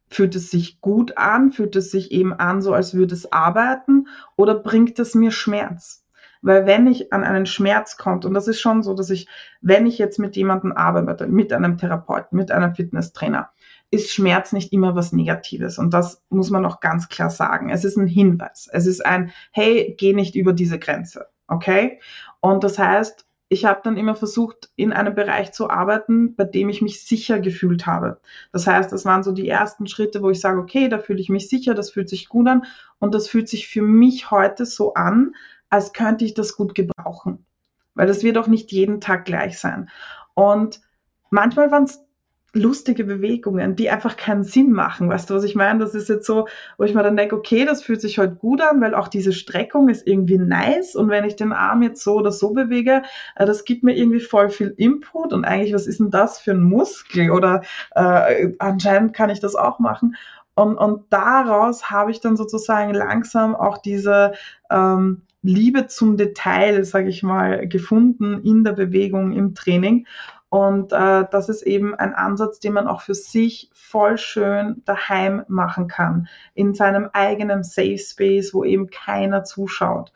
[0.09, 1.51] Fühlt es sich gut an?
[1.51, 4.07] Fühlt es sich eben an, so als würde es arbeiten?
[4.37, 6.05] Oder bringt es mir Schmerz?
[6.41, 9.27] Weil wenn ich an einen Schmerz kommt, und das ist schon so, dass ich,
[9.59, 13.49] wenn ich jetzt mit jemandem arbeite, mit einem Therapeuten, mit einem Fitnesstrainer,
[13.89, 15.77] ist Schmerz nicht immer was Negatives.
[15.77, 17.69] Und das muss man auch ganz klar sagen.
[17.69, 18.69] Es ist ein Hinweis.
[18.71, 21.27] Es ist ein, hey, geh nicht über diese Grenze.
[21.47, 21.99] Okay?
[22.41, 26.67] Und das heißt, ich habe dann immer versucht, in einem Bereich zu arbeiten, bei dem
[26.67, 28.19] ich mich sicher gefühlt habe.
[28.51, 31.29] Das heißt, das waren so die ersten Schritte, wo ich sage, okay, da fühle ich
[31.29, 32.65] mich sicher, das fühlt sich gut an
[32.99, 35.33] und das fühlt sich für mich heute so an,
[35.69, 37.45] als könnte ich das gut gebrauchen.
[37.95, 39.89] Weil das wird auch nicht jeden Tag gleich sein.
[40.33, 40.81] Und
[41.29, 42.01] manchmal waren es
[42.53, 45.09] lustige Bewegungen, die einfach keinen Sinn machen.
[45.09, 45.79] Weißt du, was ich meine?
[45.79, 48.61] Das ist jetzt so, wo ich mir dann denke, okay, das fühlt sich heute gut
[48.61, 50.95] an, weil auch diese Streckung ist irgendwie nice.
[50.95, 53.03] Und wenn ich den Arm jetzt so oder so bewege,
[53.35, 55.33] äh, das gibt mir irgendwie voll viel Input.
[55.33, 57.31] Und eigentlich, was ist denn das für ein Muskel?
[57.31, 57.61] Oder
[57.95, 60.15] äh, anscheinend kann ich das auch machen.
[60.55, 64.33] Und, und daraus habe ich dann sozusagen langsam auch diese
[64.71, 70.07] ähm, Liebe zum Detail, sage ich mal, gefunden in der Bewegung, im Training.
[70.49, 75.43] Und äh, das ist eben ein Ansatz, den man auch für sich voll schön daheim
[75.47, 80.13] machen kann, in seinem eigenen Safe Space, wo eben keiner zuschaut.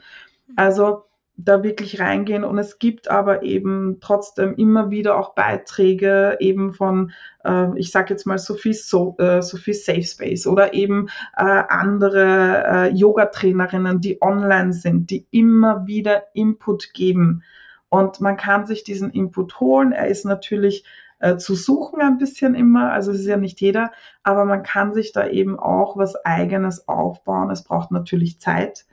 [0.56, 1.04] Also
[1.36, 2.44] da wirklich reingehen.
[2.44, 7.12] Und es gibt aber eben trotzdem immer wieder auch Beiträge eben von,
[7.44, 12.64] äh, ich sage jetzt mal Sophie, so, äh, Sophie Safe Space oder eben äh, andere
[12.68, 17.44] äh, Yoga-Trainerinnen, die online sind, die immer wieder Input geben
[17.92, 19.92] und man kann sich diesen Input holen.
[19.92, 20.86] Er ist natürlich
[21.20, 23.92] äh, zu suchen ein bisschen immer, also es ist ja nicht jeder,
[24.24, 27.52] aber man kann sich da eben auch was eigenes aufbauen.
[27.52, 28.86] Es braucht natürlich Zeit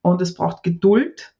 [0.00, 1.34] und es braucht Geduld.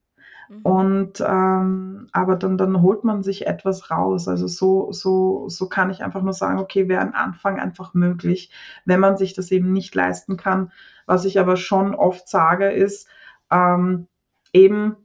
[0.51, 0.61] Mhm.
[0.61, 4.29] Und ähm, aber dann, dann holt man sich etwas raus.
[4.29, 8.53] Also so, so, so kann ich einfach nur sagen, okay, wäre ein Anfang einfach möglich,
[8.85, 10.71] wenn man sich das eben nicht leisten kann.
[11.07, 13.09] Was ich aber schon oft sage, ist
[13.51, 14.07] ähm,
[14.53, 14.97] eben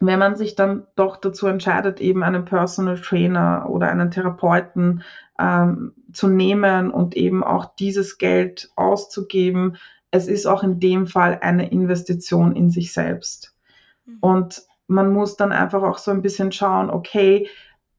[0.00, 5.02] wenn man sich dann doch dazu entscheidet, eben einen Personal Trainer oder einen Therapeuten
[5.38, 9.76] ähm, zu nehmen und eben auch dieses Geld auszugeben,
[10.10, 13.54] es ist auch in dem Fall eine Investition in sich selbst.
[14.06, 14.18] Mhm.
[14.20, 17.48] Und man muss dann einfach auch so ein bisschen schauen, okay,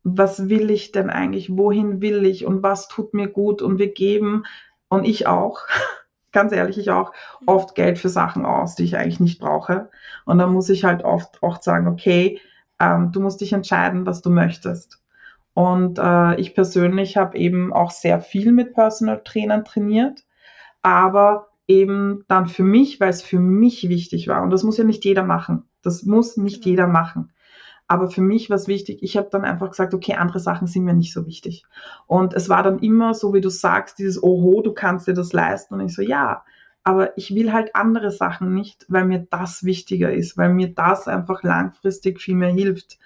[0.04, 3.94] was will ich denn eigentlich, wohin will ich und was tut mir gut und wir
[3.94, 4.44] geben
[4.90, 5.60] und ich auch
[6.32, 7.14] ganz ehrlich, ich auch
[7.46, 9.90] oft Geld für Sachen aus, die ich eigentlich nicht brauche.
[10.26, 12.40] Und dann muss ich halt oft, oft sagen, okay,
[12.80, 15.02] ähm, du musst dich entscheiden, was du möchtest.
[15.54, 20.24] Und äh, ich persönlich habe eben auch sehr viel mit Personal Trainern trainiert,
[20.82, 24.42] aber eben dann für mich, weil es für mich wichtig war.
[24.42, 25.64] Und das muss ja nicht jeder machen.
[25.84, 27.32] Das muss nicht jeder machen.
[27.92, 30.86] Aber für mich war es wichtig, ich habe dann einfach gesagt, okay, andere Sachen sind
[30.86, 31.66] mir nicht so wichtig.
[32.08, 35.34] Und es war dann immer so, wie du sagst, dieses Oho, du kannst dir das
[35.34, 35.74] leisten.
[35.74, 36.46] Und ich so, ja,
[36.86, 41.10] aber ich will halt andere Sachen nicht, weil mir das wichtiger ist, weil mir das
[41.10, 42.98] einfach langfristig viel mehr hilft.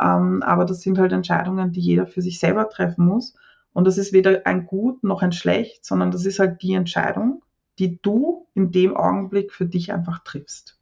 [0.00, 3.36] Ähm, aber das sind halt Entscheidungen, die jeder für sich selber treffen muss.
[3.72, 7.44] Und das ist weder ein Gut noch ein Schlecht, sondern das ist halt die Entscheidung,
[7.78, 10.81] die du in dem Augenblick für dich einfach triffst.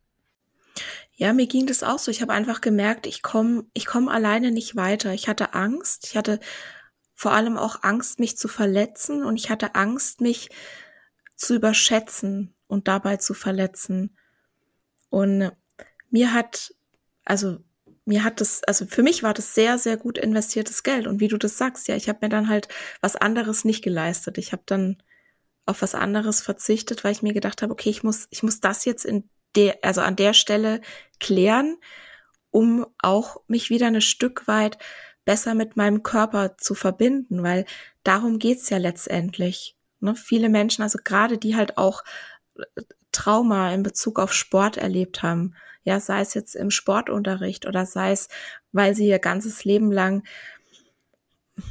[1.21, 2.11] Ja, mir ging das auch so.
[2.11, 5.13] Ich habe einfach gemerkt, ich komme ich komm alleine nicht weiter.
[5.13, 6.07] Ich hatte Angst.
[6.07, 6.41] Ich hatte
[7.15, 10.49] vor allem auch Angst, mich zu verletzen und ich hatte Angst, mich
[11.37, 14.17] zu überschätzen und dabei zu verletzen.
[15.11, 15.53] Und
[16.09, 16.75] mir hat,
[17.27, 17.59] also
[18.07, 21.07] mir hat das, also für mich war das sehr, sehr gut investiertes Geld.
[21.07, 22.69] Und wie du das sagst, ja, ich habe mir dann halt
[23.03, 24.39] was anderes nicht geleistet.
[24.39, 25.03] Ich habe dann
[25.67, 28.87] auf was anderes verzichtet, weil ich mir gedacht habe, okay, ich muss, ich muss das
[28.87, 30.81] jetzt in der, also an der Stelle
[31.19, 31.77] klären,
[32.51, 34.79] um auch mich wieder ein Stück weit
[35.25, 37.65] besser mit meinem Körper zu verbinden, weil
[38.03, 39.77] darum geht's ja letztendlich.
[40.01, 40.15] Ne?
[40.15, 42.03] Viele Menschen, also gerade die halt auch
[42.57, 42.83] äh,
[43.13, 48.13] Trauma in Bezug auf Sport erlebt haben, ja, sei es jetzt im Sportunterricht oder sei
[48.13, 48.29] es,
[48.73, 50.23] weil sie ihr ganzes Leben lang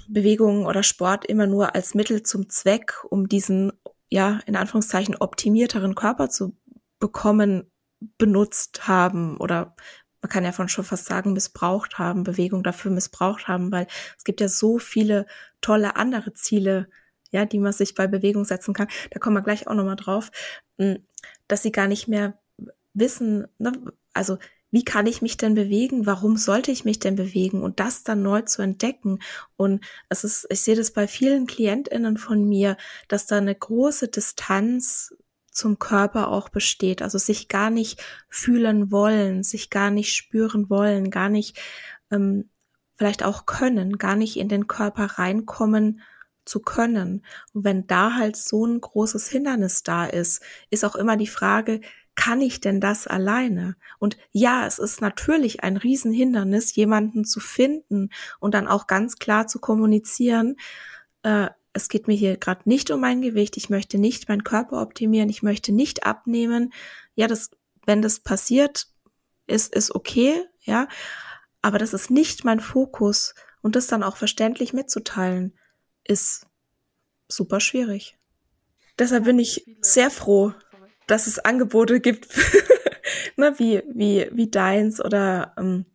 [0.08, 3.72] Bewegungen oder Sport immer nur als Mittel zum Zweck, um diesen,
[4.10, 6.56] ja, in Anführungszeichen optimierteren Körper zu
[6.99, 7.71] bekommen,
[8.17, 9.75] benutzt haben oder
[10.21, 14.25] man kann ja von schon fast sagen, missbraucht haben, Bewegung dafür missbraucht haben, weil es
[14.25, 15.25] gibt ja so viele
[15.62, 16.89] tolle andere Ziele
[17.31, 20.31] ja, die man sich bei Bewegung setzen kann, da kommen wir gleich auch nochmal drauf,
[20.77, 21.05] hm,
[21.47, 22.39] dass sie gar nicht mehr
[22.93, 23.71] wissen, ne,
[24.13, 24.38] also
[24.71, 26.05] wie kann ich mich denn bewegen?
[26.05, 27.63] Warum sollte ich mich denn bewegen?
[27.63, 29.17] Und das dann neu zu entdecken.
[29.57, 34.09] Und es ist, ich sehe das bei vielen KlientInnen von mir, dass da eine große
[34.09, 35.15] Distanz
[35.60, 37.02] zum Körper auch besteht.
[37.02, 41.60] Also sich gar nicht fühlen wollen, sich gar nicht spüren wollen, gar nicht
[42.12, 42.50] ähm,
[42.95, 46.02] vielleicht auch können, gar nicht in den Körper reinkommen
[46.45, 47.26] zu können.
[47.54, 51.82] Und wenn da halt so ein großes Hindernis da ist, ist auch immer die Frage,
[52.15, 53.76] kann ich denn das alleine?
[54.00, 59.48] Und ja, es ist natürlich ein Riesenhindernis, jemanden zu finden und dann auch ganz klar
[59.48, 60.58] zu kommunizieren,
[61.24, 64.82] äh, es geht mir hier gerade nicht um mein Gewicht, ich möchte nicht meinen Körper
[64.82, 66.73] optimieren, ich möchte nicht abnehmen.
[67.15, 67.51] Ja, das,
[67.86, 68.88] wenn das passiert,
[69.47, 70.88] ist, ist okay, ja.
[71.62, 75.58] Aber das ist nicht mein Fokus und das dann auch verständlich mitzuteilen,
[76.03, 76.47] ist
[77.27, 78.17] super schwierig.
[78.97, 80.53] Deshalb bin ich sehr froh,
[81.08, 82.27] dass es Angebote gibt,
[83.38, 85.86] ne, wie, wie, wie deins oder ähm,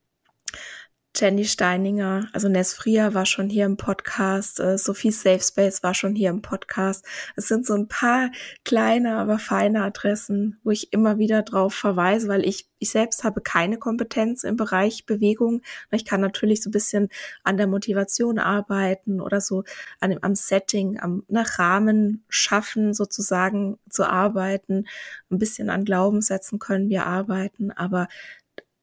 [1.16, 5.94] Jenny Steininger, also Ness Frier war schon hier im Podcast, äh, Sophie Safe Space war
[5.94, 7.04] schon hier im Podcast.
[7.36, 8.32] Es sind so ein paar
[8.64, 13.42] kleine, aber feine Adressen, wo ich immer wieder drauf verweise, weil ich, ich selbst habe
[13.42, 15.62] keine Kompetenz im Bereich Bewegung.
[15.92, 17.08] Ich kann natürlich so ein bisschen
[17.44, 19.62] an der Motivation arbeiten oder so
[20.00, 24.88] an dem, am Setting, am nach Rahmen schaffen, sozusagen zu arbeiten.
[25.30, 28.08] Ein bisschen an Glaubenssätzen können wir arbeiten, aber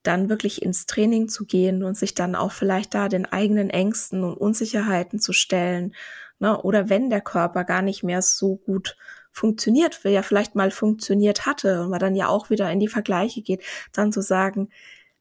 [0.04, 4.24] dann wirklich ins Training zu gehen und sich dann auch vielleicht da den eigenen Ängsten
[4.24, 5.94] und Unsicherheiten zu stellen.
[6.40, 6.60] Ne?
[6.62, 8.98] Oder wenn der Körper gar nicht mehr so gut
[9.32, 12.88] funktioniert, wie er vielleicht mal funktioniert hatte und man dann ja auch wieder in die
[12.88, 14.70] Vergleiche geht, dann zu sagen,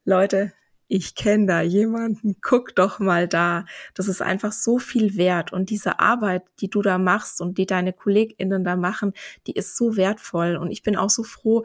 [0.03, 0.51] Leute,
[0.93, 3.65] ich kenne da jemanden, guck doch mal da.
[3.93, 5.53] Das ist einfach so viel wert.
[5.53, 9.13] Und diese Arbeit, die du da machst und die deine KollegInnen da machen,
[9.47, 10.57] die ist so wertvoll.
[10.57, 11.63] Und ich bin auch so froh,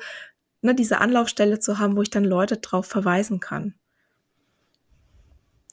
[0.67, 3.75] ne, diese Anlaufstelle zu haben, wo ich dann Leute drauf verweisen kann.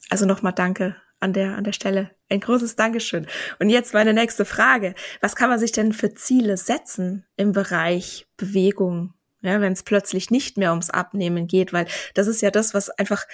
[0.10, 2.12] Also nochmal danke an der, an der Stelle.
[2.30, 3.28] Ein großes Dankeschön.
[3.60, 4.94] Und jetzt meine nächste Frage.
[5.22, 9.14] Was kann man sich denn für Ziele setzen im Bereich Bewegung?
[9.42, 12.90] Ja, wenn es plötzlich nicht mehr ums Abnehmen geht, weil das ist ja das, was
[12.90, 13.26] einfach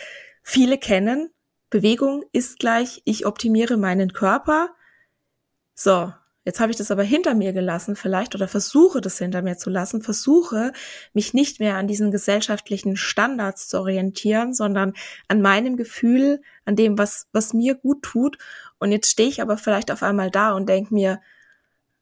[0.44, 1.32] viele kennen.
[1.70, 4.70] Bewegung ist gleich, ich optimiere meinen Körper.
[5.76, 6.14] So,
[6.46, 9.70] Jetzt habe ich das aber hinter mir gelassen vielleicht oder versuche das hinter mir zu
[9.70, 10.72] lassen, versuche
[11.14, 14.94] mich nicht mehr an diesen gesellschaftlichen Standards zu orientieren, sondern
[15.28, 18.38] an meinem Gefühl, an dem, was, was mir gut tut.
[18.80, 21.20] Und jetzt stehe ich aber vielleicht auf einmal da und denke mir,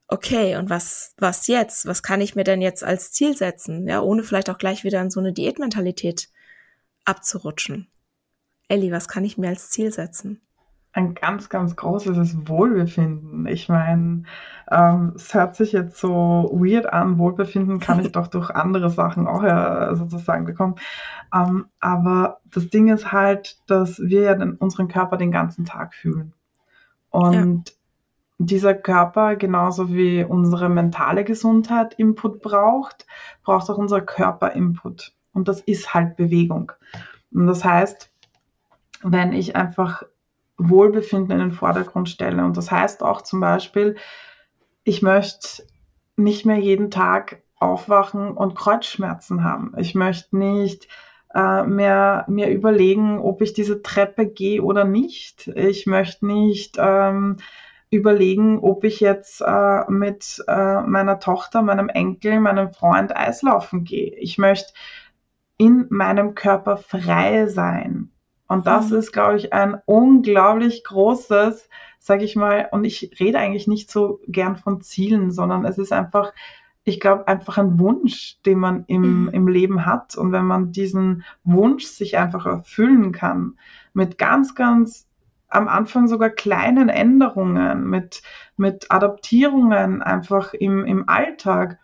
[0.08, 1.86] okay, und was, was jetzt?
[1.86, 3.88] Was kann ich mir denn jetzt als Ziel setzen?
[3.88, 6.30] Ja, ohne vielleicht auch gleich wieder in so eine Diätmentalität
[7.06, 7.88] abzurutschen.
[8.68, 10.42] Elli, was kann ich mir als Ziel setzen?
[10.94, 13.46] Ein ganz, ganz großes Wohlbefinden.
[13.48, 14.24] Ich meine,
[14.70, 19.28] ähm, es hört sich jetzt so weird an, Wohlbefinden kann ich doch durch andere Sachen
[19.28, 20.76] auch äh, sozusagen bekommen.
[21.34, 26.34] Ähm, aber das Ding ist halt, dass wir ja unseren Körper den ganzen Tag fühlen.
[27.10, 27.76] Und ja.
[28.40, 33.06] dieser Körper, genauso wie unsere mentale Gesundheit Input braucht,
[33.44, 35.14] braucht auch unser Körper Input.
[35.34, 36.72] Und das ist halt Bewegung.
[37.32, 38.12] Und das heißt,
[39.04, 40.04] wenn ich einfach
[40.58, 42.44] Wohlbefinden in den Vordergrund stelle.
[42.44, 43.96] Und das heißt auch zum Beispiel,
[44.84, 45.64] ich möchte
[46.16, 49.74] nicht mehr jeden Tag aufwachen und Kreuzschmerzen haben.
[49.78, 50.88] Ich möchte nicht
[51.34, 55.48] äh, mehr mir überlegen, ob ich diese Treppe gehe oder nicht.
[55.48, 57.38] Ich möchte nicht ähm,
[57.90, 64.16] überlegen, ob ich jetzt äh, mit äh, meiner Tochter, meinem Enkel, meinem Freund Eislaufen gehe.
[64.16, 64.74] Ich möchte
[65.58, 68.12] in meinem Körper frei sein.
[68.48, 68.98] Und das mhm.
[68.98, 74.22] ist, glaube ich, ein unglaublich großes, sage ich mal, und ich rede eigentlich nicht so
[74.28, 76.34] gern von Zielen, sondern es ist einfach,
[76.84, 79.30] ich glaube, einfach ein Wunsch, den man im, mhm.
[79.30, 80.16] im Leben hat.
[80.16, 83.58] Und wenn man diesen Wunsch sich einfach erfüllen kann,
[83.94, 85.08] mit ganz, ganz
[85.50, 88.22] am Anfang sogar kleinen Änderungen, mit,
[88.56, 91.80] mit Adaptierungen einfach im, im Alltag,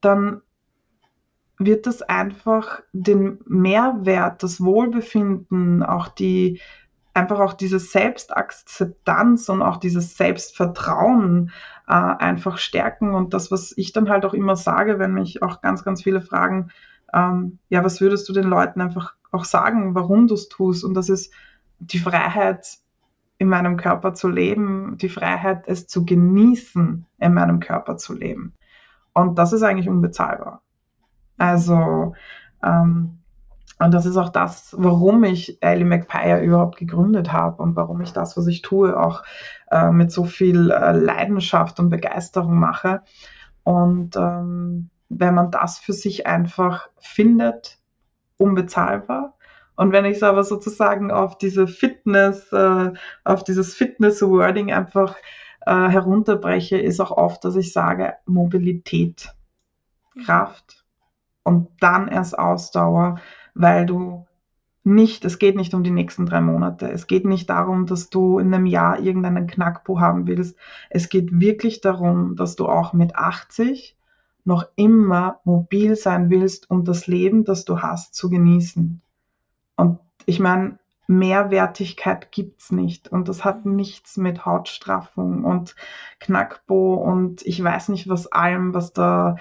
[0.00, 0.42] dann
[1.58, 6.60] wird das einfach den Mehrwert, das Wohlbefinden, auch die,
[7.14, 11.50] einfach auch diese Selbstakzeptanz und auch dieses Selbstvertrauen
[11.86, 13.14] äh, einfach stärken.
[13.14, 16.22] Und das, was ich dann halt auch immer sage, wenn mich auch ganz, ganz viele
[16.22, 16.70] fragen,
[17.12, 20.84] ähm, ja, was würdest du den Leuten einfach auch sagen, warum du es tust?
[20.84, 21.32] Und das ist
[21.78, 22.78] die Freiheit,
[23.42, 28.54] in meinem Körper zu leben, die Freiheit, es zu genießen, in meinem Körper zu leben.
[29.14, 30.62] Und das ist eigentlich unbezahlbar.
[31.38, 32.14] Also
[32.62, 33.18] ähm,
[33.78, 38.12] Und das ist auch das, warum ich Ellie McPire überhaupt gegründet habe und warum ich
[38.12, 39.24] das, was ich tue, auch
[39.72, 43.02] äh, mit so viel äh, Leidenschaft und Begeisterung mache.
[43.64, 47.78] Und ähm, wenn man das für sich einfach findet,
[48.36, 49.34] unbezahlbar.
[49.74, 52.92] Und wenn ich es aber sozusagen auf diese Fitness, äh,
[53.24, 55.16] auf dieses Fitness-Wording einfach
[55.66, 59.34] äh, herunterbreche, ist auch oft, dass ich sage, Mobilität.
[60.24, 60.81] Kraft
[61.44, 63.20] und dann erst Ausdauer,
[63.54, 64.26] weil du
[64.84, 66.90] nicht, es geht nicht um die nächsten drei Monate.
[66.90, 70.58] Es geht nicht darum, dass du in einem Jahr irgendeinen Knackpo haben willst.
[70.90, 73.96] Es geht wirklich darum, dass du auch mit 80
[74.44, 79.00] noch immer mobil sein willst, um das Leben, das du hast, zu genießen.
[79.76, 83.08] Und ich meine, Mehrwertigkeit gibt's nicht.
[83.08, 85.76] Und das hat nichts mit Hautstraffung und
[86.18, 89.36] Knackbo und ich weiß nicht was allem, was da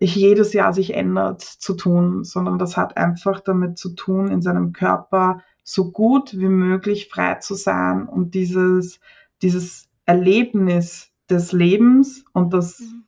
[0.00, 4.72] jedes Jahr sich ändert, zu tun, sondern das hat einfach damit zu tun, in seinem
[4.72, 9.00] Körper so gut wie möglich frei zu sein und dieses,
[9.42, 13.04] dieses Erlebnis des Lebens und das mhm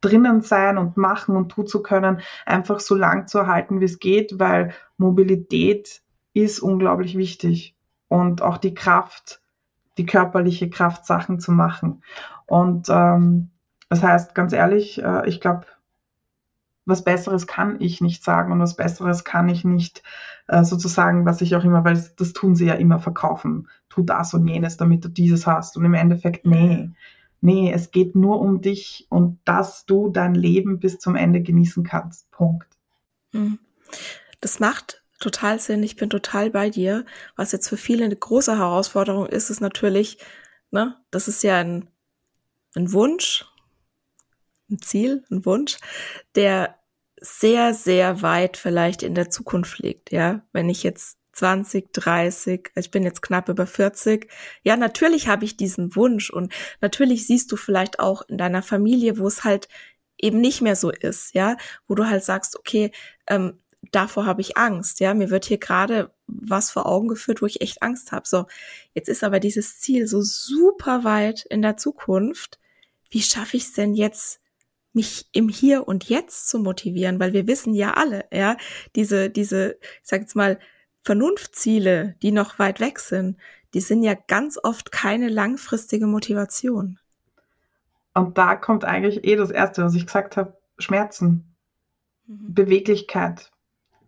[0.00, 3.98] drinnen sein und machen und tun zu können, einfach so lang zu erhalten, wie es
[3.98, 6.02] geht, weil Mobilität
[6.34, 7.74] ist unglaublich wichtig
[8.08, 9.40] und auch die Kraft,
[9.98, 12.02] die körperliche Kraft, Sachen zu machen.
[12.46, 13.50] Und ähm,
[13.88, 15.66] das heißt, ganz ehrlich, äh, ich glaube,
[16.86, 20.02] was Besseres kann ich nicht sagen und was Besseres kann ich nicht
[20.48, 23.68] äh, sozusagen, was ich auch immer, weil das, tun sie ja immer verkaufen.
[23.88, 25.76] Tu das und jenes, damit du dieses hast.
[25.76, 26.90] Und im Endeffekt, nee
[27.40, 31.84] nee, es geht nur um dich und dass du dein Leben bis zum Ende genießen
[31.84, 32.30] kannst.
[32.30, 32.68] Punkt.
[33.32, 33.58] Hm.
[34.40, 35.82] Das macht total Sinn.
[35.82, 37.04] Ich bin total bei dir.
[37.36, 40.18] Was jetzt für viele eine große Herausforderung ist, ist natürlich,
[40.70, 41.88] ne, das ist ja ein,
[42.74, 43.46] ein Wunsch,
[44.70, 45.78] ein Ziel, ein Wunsch,
[46.34, 46.76] der
[47.20, 50.10] sehr, sehr weit vielleicht in der Zukunft liegt.
[50.10, 54.30] Ja, wenn ich jetzt 20, 30, ich bin jetzt knapp über 40.
[54.62, 59.18] Ja, natürlich habe ich diesen Wunsch und natürlich siehst du vielleicht auch in deiner Familie,
[59.18, 59.68] wo es halt
[60.18, 61.56] eben nicht mehr so ist, ja,
[61.86, 62.90] wo du halt sagst, okay,
[63.26, 63.58] ähm,
[63.92, 67.60] davor habe ich Angst, ja, mir wird hier gerade was vor Augen geführt, wo ich
[67.60, 68.28] echt Angst habe.
[68.28, 68.46] So,
[68.94, 72.58] jetzt ist aber dieses Ziel so super weit in der Zukunft.
[73.10, 74.39] Wie schaffe ich es denn jetzt,
[74.92, 77.20] mich im Hier und Jetzt zu motivieren?
[77.20, 78.56] Weil wir wissen ja alle, ja,
[78.96, 80.58] diese, diese, ich sag jetzt mal,
[81.02, 83.38] Vernunftziele, die noch weit weg sind,
[83.74, 86.98] die sind ja ganz oft keine langfristige Motivation.
[88.14, 91.54] Und da kommt eigentlich eh das Erste, was ich gesagt habe, Schmerzen,
[92.26, 92.54] mhm.
[92.54, 93.50] Beweglichkeit.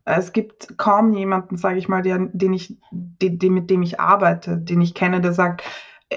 [0.05, 4.01] Es gibt kaum jemanden, sage ich mal, der, den ich, den, den, mit dem ich
[4.01, 5.63] arbeite, den ich kenne, der sagt,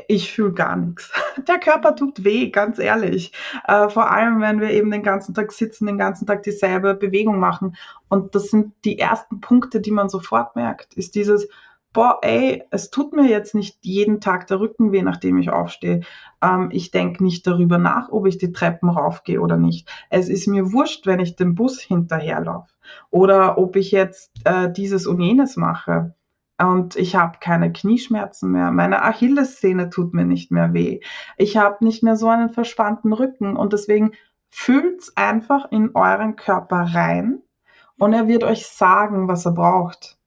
[0.07, 1.11] ich fühle gar nichts.
[1.47, 3.31] Der Körper tut weh, ganz ehrlich.
[3.67, 7.39] Äh, vor allem, wenn wir eben den ganzen Tag sitzen, den ganzen Tag dieselbe Bewegung
[7.39, 7.75] machen.
[8.09, 11.47] Und das sind die ersten Punkte, die man sofort merkt, ist dieses,
[11.95, 16.01] boah, ey, es tut mir jetzt nicht jeden Tag der Rücken weh, nachdem ich aufstehe.
[16.41, 19.89] Ähm, ich denke nicht darüber nach, ob ich die Treppen raufgehe oder nicht.
[20.09, 22.67] Es ist mir wurscht, wenn ich dem Bus hinterherlaufe
[23.11, 26.13] oder ob ich jetzt äh, dieses und jenes mache
[26.57, 28.71] und ich habe keine Knieschmerzen mehr.
[28.71, 31.01] Meine Achillessehne tut mir nicht mehr weh.
[31.37, 34.11] Ich habe nicht mehr so einen verspannten Rücken und deswegen
[34.49, 37.41] fühlt's einfach in euren Körper rein
[37.97, 40.17] und er wird euch sagen, was er braucht.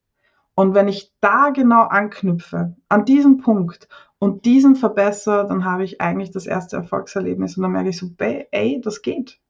[0.54, 6.00] Und wenn ich da genau anknüpfe, an diesem Punkt und diesen verbessere, dann habe ich
[6.00, 9.40] eigentlich das erste Erfolgserlebnis und dann merke ich so, ey, das geht.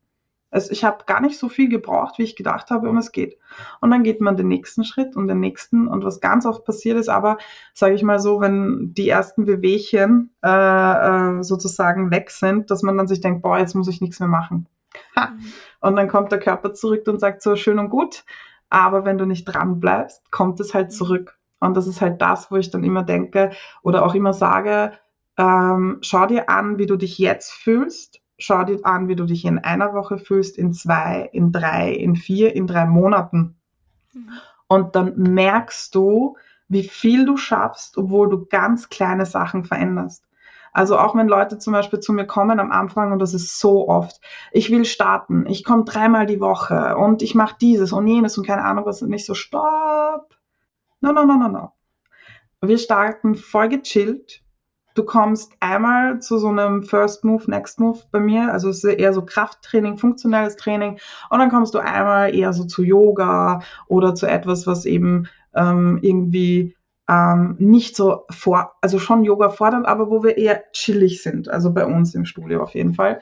[0.50, 3.38] Also ich habe gar nicht so viel gebraucht, wie ich gedacht habe, und es geht.
[3.80, 5.86] Und dann geht man den nächsten Schritt und den nächsten.
[5.86, 7.36] Und was ganz oft passiert ist, aber
[7.74, 12.96] sage ich mal so, wenn die ersten Wehwehchen äh, äh, sozusagen weg sind, dass man
[12.96, 14.66] dann sich denkt, boah, jetzt muss ich nichts mehr machen.
[15.16, 15.32] Ha.
[15.80, 18.24] Und dann kommt der Körper zurück und sagt so schön und gut.
[18.70, 21.38] Aber wenn du nicht dran bleibst, kommt es halt zurück.
[21.60, 23.50] Und das ist halt das, wo ich dann immer denke
[23.82, 24.92] oder auch immer sage,
[25.36, 29.44] ähm, schau dir an, wie du dich jetzt fühlst schau dir an, wie du dich
[29.44, 33.56] in einer Woche fühlst, in zwei, in drei, in vier, in drei Monaten.
[34.12, 34.30] Mhm.
[34.68, 36.36] Und dann merkst du,
[36.68, 40.24] wie viel du schaffst, obwohl du ganz kleine Sachen veränderst.
[40.72, 43.88] Also auch wenn Leute zum Beispiel zu mir kommen am Anfang und das ist so
[43.88, 44.20] oft,
[44.52, 48.46] ich will starten, ich komme dreimal die Woche und ich mache dieses und jenes und
[48.46, 50.36] keine Ahnung was und nicht so, stopp.
[51.00, 51.72] No, no, no, no, no.
[52.60, 54.42] Wir starten voll gechillt,
[54.98, 58.98] du kommst einmal zu so einem First Move, Next Move bei mir, also es ist
[58.98, 60.98] eher so Krafttraining, funktionelles Training
[61.30, 66.00] und dann kommst du einmal eher so zu Yoga oder zu etwas, was eben ähm,
[66.02, 66.76] irgendwie
[67.08, 71.72] ähm, nicht so vor, also schon Yoga fordernd, aber wo wir eher chillig sind, also
[71.72, 73.20] bei uns im Studio auf jeden Fall.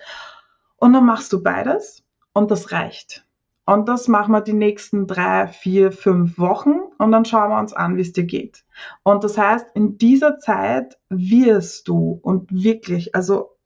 [0.76, 3.25] Und dann machst du beides und das reicht.
[3.66, 7.72] Und das machen wir die nächsten drei, vier, fünf Wochen und dann schauen wir uns
[7.72, 8.64] an, wie es dir geht.
[9.02, 13.56] Und das heißt, in dieser Zeit wirst du und wirklich, also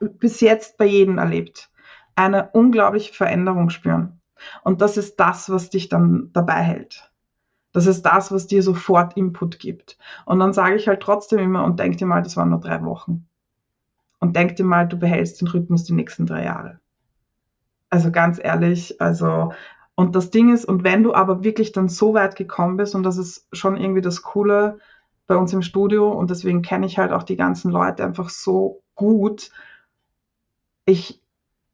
[0.00, 1.70] bis jetzt bei jedem erlebt,
[2.16, 4.20] eine unglaubliche Veränderung spüren.
[4.64, 7.12] Und das ist das, was dich dann dabei hält.
[7.72, 9.96] Das ist das, was dir sofort Input gibt.
[10.26, 12.82] Und dann sage ich halt trotzdem immer und denk dir mal, das waren nur drei
[12.82, 13.28] Wochen.
[14.18, 16.80] Und denk dir mal, du behältst den Rhythmus die nächsten drei Jahre.
[17.90, 19.52] Also ganz ehrlich, also
[19.94, 23.02] und das Ding ist, und wenn du aber wirklich dann so weit gekommen bist, und
[23.02, 24.78] das ist schon irgendwie das Coole
[25.26, 28.82] bei uns im Studio, und deswegen kenne ich halt auch die ganzen Leute einfach so
[28.94, 29.50] gut.
[30.84, 31.20] Ich,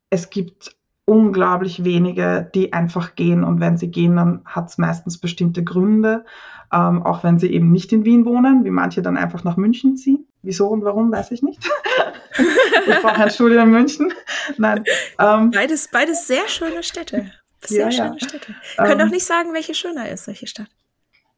[0.08, 3.44] es gibt unglaublich wenige, die einfach gehen.
[3.44, 6.24] Und wenn sie gehen, dann hat es meistens bestimmte Gründe,
[6.72, 9.96] ähm, auch wenn sie eben nicht in Wien wohnen, wie manche dann einfach nach München
[9.96, 10.26] ziehen.
[10.44, 11.64] Wieso und warum, weiß ich nicht.
[12.86, 14.12] ich brauche ein Studio in München.
[14.58, 14.84] Nein.
[15.18, 17.32] Ähm, beides, beides sehr schöne Städte.
[17.62, 18.28] Sehr ja, schöne ja.
[18.28, 18.54] Städte.
[18.78, 20.68] Ähm, Können auch nicht sagen, welche schöner ist, welche Stadt.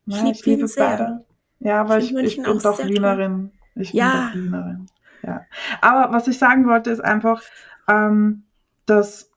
[0.06, 1.24] Ich, nein, ich liebe beide.
[1.60, 3.52] Ja, aber ich, ich, ich bin doch Wienerin.
[3.74, 4.28] Ich bin ja.
[4.28, 4.86] doch Wienerin.
[5.22, 5.46] Ja.
[5.80, 7.42] Aber was ich sagen wollte, ist einfach,
[7.88, 8.44] ähm,
[8.86, 9.30] dass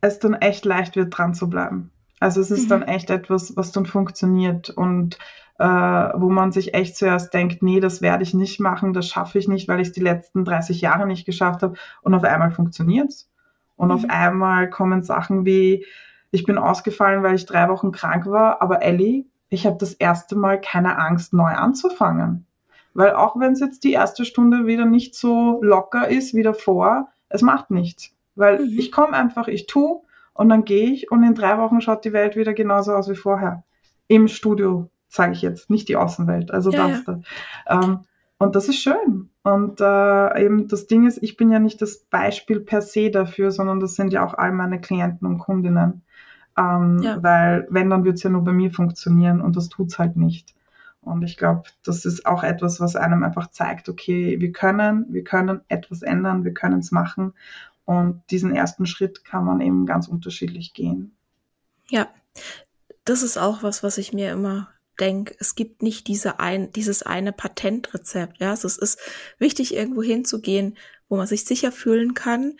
[0.00, 1.90] es dann echt leicht wird, dran zu bleiben.
[2.20, 2.68] Also es ist mhm.
[2.68, 5.18] dann echt etwas, was dann funktioniert und
[5.58, 9.38] äh, wo man sich echt zuerst denkt, nee, das werde ich nicht machen, das schaffe
[9.38, 11.74] ich nicht, weil ich es die letzten 30 Jahre nicht geschafft habe.
[12.02, 13.28] Und auf einmal funktioniert's.
[13.76, 13.94] Und mhm.
[13.94, 15.84] auf einmal kommen Sachen wie,
[16.30, 20.36] ich bin ausgefallen, weil ich drei Wochen krank war, aber Ellie, ich habe das erste
[20.36, 22.46] Mal keine Angst, neu anzufangen.
[22.94, 27.08] Weil auch wenn es jetzt die erste Stunde wieder nicht so locker ist wie davor,
[27.28, 28.14] es macht nichts.
[28.36, 28.78] Weil mhm.
[28.78, 30.02] ich komme einfach, ich tue
[30.34, 33.16] und dann gehe ich und in drei Wochen schaut die Welt wieder genauso aus wie
[33.16, 33.64] vorher.
[34.06, 36.50] Im Studio, sage ich jetzt, nicht die Außenwelt.
[36.50, 37.20] Also ja, das ja.
[37.66, 37.84] da.
[37.84, 38.00] Ähm,
[38.38, 39.30] und das ist schön.
[39.42, 43.50] Und äh, eben das Ding ist, ich bin ja nicht das Beispiel per se dafür,
[43.50, 46.02] sondern das sind ja auch all meine Klienten und Kundinnen.
[46.56, 47.22] Ähm, ja.
[47.22, 50.16] Weil wenn, dann wird es ja nur bei mir funktionieren und das tut es halt
[50.16, 50.54] nicht.
[51.00, 55.24] Und ich glaube, das ist auch etwas, was einem einfach zeigt, okay, wir können, wir
[55.24, 57.32] können etwas ändern, wir können es machen.
[57.84, 61.16] Und diesen ersten Schritt kann man eben ganz unterschiedlich gehen.
[61.88, 62.08] Ja,
[63.04, 65.34] das ist auch was, was ich mir immer denke.
[65.38, 68.40] Es gibt nicht diese ein, dieses eine Patentrezept.
[68.40, 68.98] Ja, also es ist
[69.38, 70.76] wichtig, irgendwo hinzugehen,
[71.08, 72.58] wo man sich sicher fühlen kann.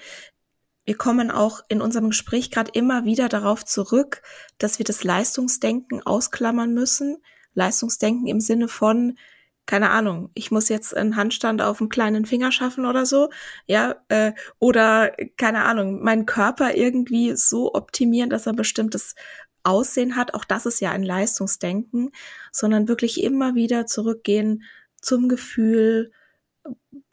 [0.85, 4.23] Wir kommen auch in unserem Gespräch gerade immer wieder darauf zurück,
[4.57, 7.19] dass wir das Leistungsdenken ausklammern müssen.
[7.53, 9.19] Leistungsdenken im Sinne von,
[9.67, 13.29] keine Ahnung, ich muss jetzt einen Handstand auf einen kleinen Finger schaffen oder so,
[13.67, 19.15] ja, äh, oder keine Ahnung, meinen Körper irgendwie so optimieren, dass er bestimmtes
[19.63, 20.35] Aussehen hat.
[20.35, 22.11] Auch das ist ja ein Leistungsdenken,
[22.53, 24.65] sondern wirklich immer wieder zurückgehen
[25.01, 26.13] zum Gefühl,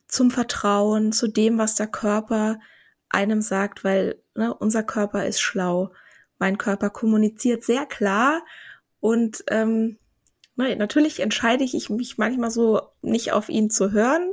[0.07, 2.59] zum Vertrauen, zu dem, was der Körper
[3.09, 5.91] einem sagt, weil ne, unser Körper ist schlau.
[6.39, 8.43] Mein Körper kommuniziert sehr klar
[8.99, 9.97] und ähm,
[10.55, 14.31] Natürlich entscheide ich mich manchmal so nicht auf ihn zu hören,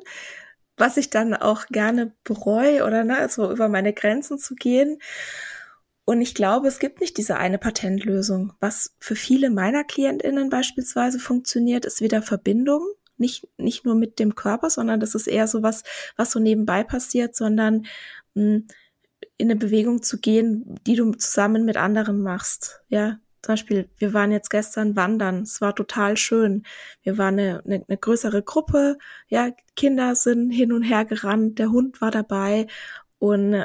[0.76, 4.98] was ich dann auch gerne bereue oder ne, so über meine Grenzen zu gehen.
[6.04, 8.52] Und ich glaube, es gibt nicht diese eine Patentlösung.
[8.60, 12.82] Was für viele meiner KlientInnen beispielsweise funktioniert, ist wieder Verbindung.
[13.18, 15.84] Nicht, nicht nur mit dem Körper, sondern das ist eher so was,
[16.16, 17.86] was so nebenbei passiert, sondern
[18.34, 18.66] mh, hm,
[19.38, 22.80] in eine Bewegung zu gehen, die du zusammen mit anderen machst.
[22.88, 26.64] Ja, zum Beispiel, wir waren jetzt gestern wandern, es war total schön.
[27.02, 28.98] Wir waren eine, eine, eine größere Gruppe,
[29.28, 32.66] ja, Kinder sind hin und her gerannt, der Hund war dabei
[33.18, 33.64] und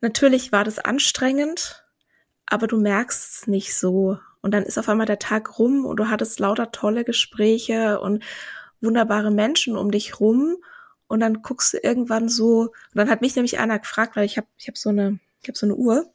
[0.00, 1.84] natürlich war das anstrengend,
[2.46, 4.18] aber du merkst es nicht so.
[4.40, 8.24] Und dann ist auf einmal der Tag rum und du hattest lauter tolle Gespräche und
[8.80, 10.56] wunderbare Menschen um dich rum.
[11.08, 14.36] Und dann guckst du irgendwann so, und dann hat mich nämlich einer gefragt, weil ich
[14.36, 16.12] habe ich hab so eine, ich habe so eine Uhr.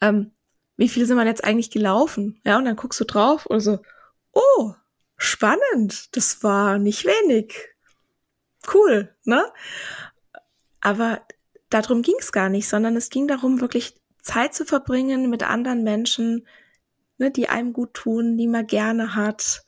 [0.00, 0.32] Ähm,
[0.76, 2.40] wie viel sind wir jetzt eigentlich gelaufen?
[2.44, 3.78] Ja, und dann guckst du drauf und so,
[4.32, 4.74] oh,
[5.16, 7.54] spannend, das war nicht wenig.
[8.72, 9.44] Cool, ne?
[10.80, 11.22] Aber
[11.74, 15.82] darum ging es gar nicht, sondern es ging darum, wirklich Zeit zu verbringen mit anderen
[15.82, 16.46] Menschen,
[17.18, 19.64] ne, die einem gut tun, die man gerne hat,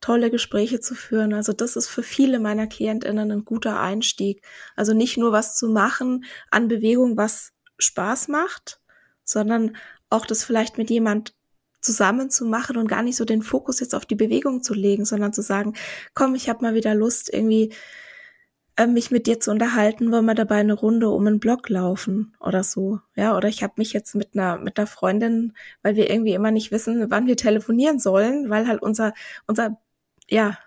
[0.00, 1.34] tolle Gespräche zu führen.
[1.34, 4.44] Also das ist für viele meiner Klientinnen ein guter Einstieg.
[4.76, 8.80] Also nicht nur was zu machen an Bewegung, was Spaß macht,
[9.24, 9.76] sondern
[10.10, 11.34] auch das vielleicht mit jemand
[11.80, 15.04] zusammen zu machen und gar nicht so den Fokus jetzt auf die Bewegung zu legen,
[15.04, 15.74] sondern zu sagen,
[16.14, 17.72] komm, ich habe mal wieder Lust, irgendwie
[18.86, 22.64] mich mit dir zu unterhalten, wollen wir dabei eine Runde um einen Block laufen oder
[22.64, 23.00] so.
[23.16, 26.50] Ja, oder ich habe mich jetzt mit einer mit einer Freundin, weil wir irgendwie immer
[26.50, 29.12] nicht wissen, wann wir telefonieren sollen, weil halt unser
[29.46, 29.78] unser
[30.28, 30.58] ja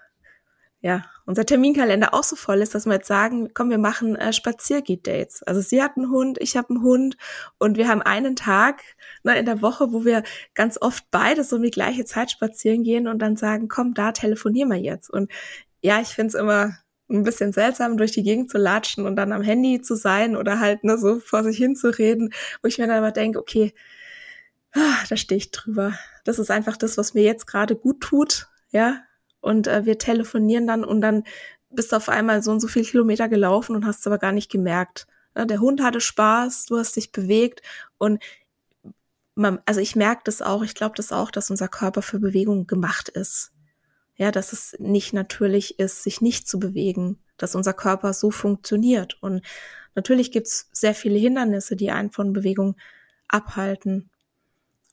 [0.82, 4.32] ja unser Terminkalender auch so voll ist, dass wir jetzt sagen, komm, wir machen äh,
[4.32, 5.44] Spaziergeht-Dates.
[5.44, 7.18] Also sie hat einen Hund, ich habe einen Hund
[7.58, 8.82] und wir haben einen Tag
[9.24, 12.84] ne, in der Woche, wo wir ganz oft beide so um die gleiche Zeit spazieren
[12.84, 15.10] gehen und dann sagen, komm, da telefonieren wir jetzt.
[15.10, 15.32] Und
[15.82, 16.78] ja, ich finde es immer
[17.10, 20.60] ein bisschen seltsam, durch die Gegend zu latschen und dann am Handy zu sein oder
[20.60, 23.74] halt ne, so vor sich hin zu reden, wo ich mir dann aber denke, okay,
[24.74, 25.94] ah, da stehe ich drüber.
[26.24, 29.02] Das ist einfach das, was mir jetzt gerade gut tut, ja.
[29.40, 31.24] Und äh, wir telefonieren dann und dann
[31.70, 34.32] bist du auf einmal so und so viel Kilometer gelaufen und hast es aber gar
[34.32, 35.08] nicht gemerkt.
[35.36, 37.62] Ja, der Hund hatte Spaß, du hast dich bewegt
[37.98, 38.24] und
[39.36, 42.68] man, also ich merke das auch, ich glaube das auch, dass unser Körper für Bewegung
[42.68, 43.52] gemacht ist.
[44.18, 49.22] Ja, dass es nicht natürlich ist, sich nicht zu bewegen, dass unser Körper so funktioniert.
[49.22, 49.42] Und
[49.94, 52.78] natürlich gibt's sehr viele Hindernisse, die einen von Bewegung
[53.28, 54.10] abhalten.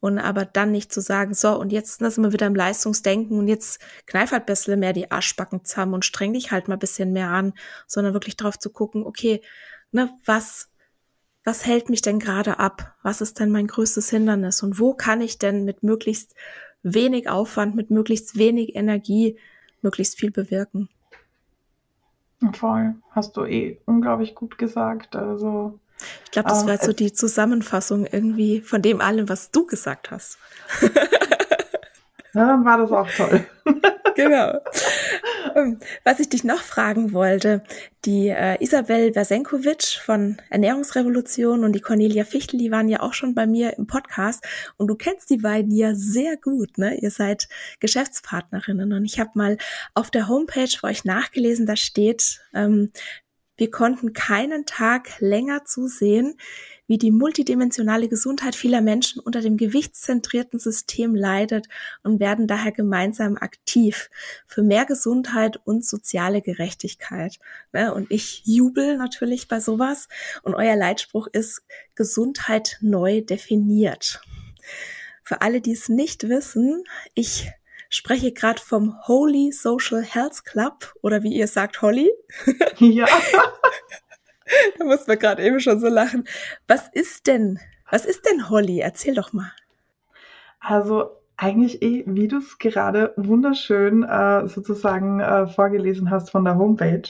[0.00, 3.46] Und aber dann nicht zu sagen, so, und jetzt sind wir wieder im Leistungsdenken und
[3.46, 7.28] jetzt kneif halt bisschen mehr die Arschbacken zusammen und streng dich halt mal bisschen mehr
[7.28, 7.52] an,
[7.86, 9.40] sondern wirklich drauf zu gucken, okay,
[9.92, 10.70] ne, was,
[11.44, 12.96] was hält mich denn gerade ab?
[13.04, 14.64] Was ist denn mein größtes Hindernis?
[14.64, 16.34] Und wo kann ich denn mit möglichst
[16.82, 19.38] wenig Aufwand, mit möglichst wenig Energie
[19.82, 20.88] möglichst viel bewirken?
[22.52, 22.94] Voll.
[23.10, 25.14] Hast du eh unglaublich gut gesagt.
[25.14, 25.78] Also
[26.24, 30.10] ich glaube, das war jetzt so die Zusammenfassung irgendwie von dem allem, was du gesagt
[30.10, 30.38] hast.
[32.34, 33.44] ja, war das auch toll.
[34.16, 34.58] genau.
[35.54, 37.62] Ähm, was ich dich noch fragen wollte,
[38.04, 43.34] die äh, Isabel Versenkovic von Ernährungsrevolution und die Cornelia Fichtel, die waren ja auch schon
[43.34, 44.44] bei mir im Podcast
[44.76, 46.96] und du kennst die beiden ja sehr gut, ne?
[46.96, 47.48] Ihr seid
[47.80, 49.58] Geschäftspartnerinnen und ich habe mal
[49.94, 52.90] auf der Homepage für euch nachgelesen, da steht, ähm,
[53.56, 56.36] wir konnten keinen Tag länger zusehen,
[56.86, 61.68] wie die multidimensionale Gesundheit vieler Menschen unter dem gewichtszentrierten System leidet
[62.02, 64.10] und werden daher gemeinsam aktiv
[64.46, 67.38] für mehr Gesundheit und soziale Gerechtigkeit.
[67.72, 70.08] Ne, und ich jubel natürlich bei sowas.
[70.42, 71.62] Und euer Leitspruch ist
[71.94, 74.20] Gesundheit neu definiert.
[75.22, 76.84] Für alle, die es nicht wissen,
[77.14, 77.50] ich
[77.92, 82.10] spreche gerade vom Holy Social Health Club oder wie ihr sagt, Holly.
[82.78, 83.06] Ja.
[84.78, 86.24] da muss man gerade eben schon so lachen.
[86.66, 88.80] Was ist denn, was ist denn Holly?
[88.80, 89.52] Erzähl doch mal.
[90.58, 96.56] Also eigentlich eh, wie du es gerade wunderschön äh, sozusagen äh, vorgelesen hast von der
[96.56, 97.08] Homepage.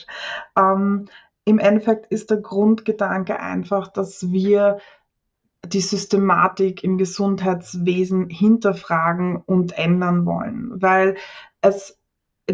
[0.57, 1.05] Ähm,
[1.45, 4.79] Im Endeffekt ist der Grundgedanke einfach, dass wir
[5.65, 11.15] die Systematik im Gesundheitswesen hinterfragen und ändern wollen, weil
[11.61, 11.97] es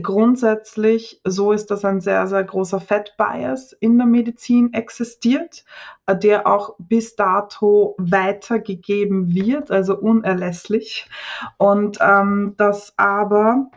[0.03, 5.65] grundsätzlich so ist, dass ein sehr, sehr großer Fat-Bias in der Medizin existiert,
[6.07, 11.09] der auch bis dato weitergegeben wird, also unerlässlich.
[11.57, 13.71] Und ähm, dass aber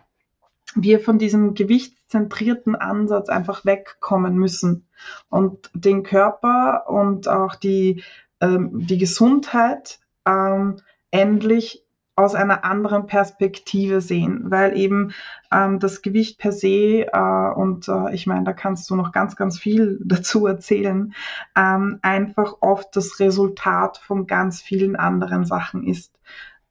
[0.74, 4.86] wir von diesem gewichtszentrierten Ansatz einfach wegkommen müssen
[5.28, 8.02] und den Körper und auch die
[8.42, 10.76] ähm, die Gesundheit ähm,
[11.10, 11.82] endlich
[12.14, 15.12] aus einer anderen Perspektive sehen, weil eben
[15.50, 19.34] ähm, das Gewicht per se, äh, und äh, ich meine, da kannst du noch ganz,
[19.34, 21.14] ganz viel dazu erzählen,
[21.56, 26.18] ähm, einfach oft das Resultat von ganz vielen anderen Sachen ist.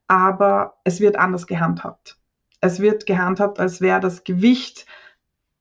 [0.07, 2.17] Aber es wird anders gehandhabt.
[2.59, 4.85] Es wird gehandhabt, als wäre das Gewicht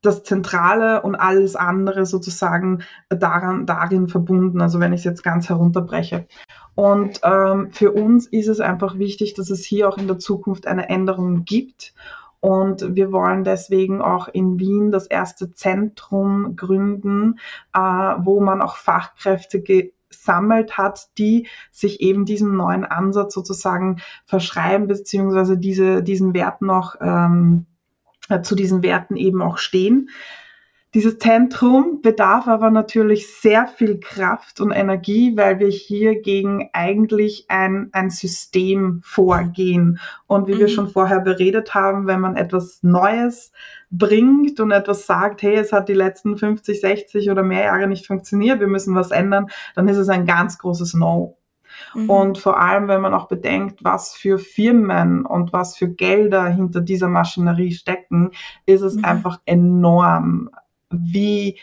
[0.03, 5.48] das Zentrale und alles andere sozusagen daran, darin verbunden, also wenn ich es jetzt ganz
[5.48, 6.26] herunterbreche.
[6.74, 10.66] Und ähm, für uns ist es einfach wichtig, dass es hier auch in der Zukunft
[10.66, 11.94] eine Änderung gibt.
[12.40, 17.38] Und wir wollen deswegen auch in Wien das erste Zentrum gründen,
[17.74, 24.86] äh, wo man auch Fachkräfte gesammelt hat, die sich eben diesem neuen Ansatz sozusagen verschreiben,
[24.86, 27.66] beziehungsweise diese, diesen Wert noch ähm,
[28.31, 30.09] äh, zu diesen Werten eben auch stehen.
[30.93, 37.45] Dieses Zentrum bedarf aber natürlich sehr viel Kraft und Energie, weil wir hier gegen eigentlich
[37.47, 40.01] ein, ein System vorgehen.
[40.26, 40.59] Und wie mhm.
[40.59, 43.53] wir schon vorher beredet haben, wenn man etwas Neues
[43.93, 48.09] bringt und etwas sagt, hey, es hat die letzten 50, 60 oder mehr Jahre nicht
[48.09, 51.37] funktioniert, wir müssen was ändern, dann ist es ein ganz großes No.
[51.95, 52.11] Mhm.
[52.11, 56.81] Und vor allem, wenn man auch bedenkt, was für Firmen und was für Gelder hinter
[56.81, 58.31] dieser Maschinerie stecken,
[58.66, 59.05] ist es mhm.
[59.05, 60.51] einfach enorm,
[60.91, 61.59] wie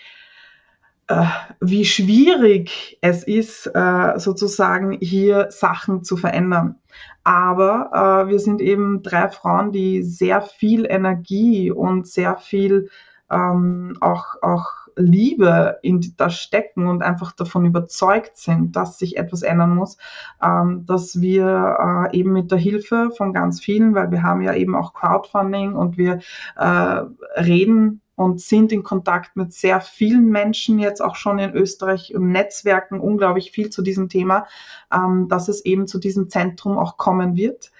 [1.07, 1.26] äh,
[1.61, 6.76] wie schwierig es ist, äh, sozusagen hier Sachen zu verändern.
[7.24, 12.89] Aber äh, wir sind eben drei Frauen, die sehr viel Energie und sehr viel
[13.30, 19.43] ähm, auch, auch Liebe in das stecken und einfach davon überzeugt sind, dass sich etwas
[19.43, 19.97] ändern muss,
[20.43, 24.53] ähm, dass wir äh, eben mit der Hilfe von ganz vielen, weil wir haben ja
[24.53, 26.19] eben auch Crowdfunding und wir
[26.55, 27.01] äh,
[27.39, 32.31] reden und sind in Kontakt mit sehr vielen Menschen jetzt auch schon in Österreich und
[32.31, 34.47] Netzwerken unglaublich viel zu diesem Thema,
[34.91, 37.71] ähm, dass es eben zu diesem Zentrum auch kommen wird.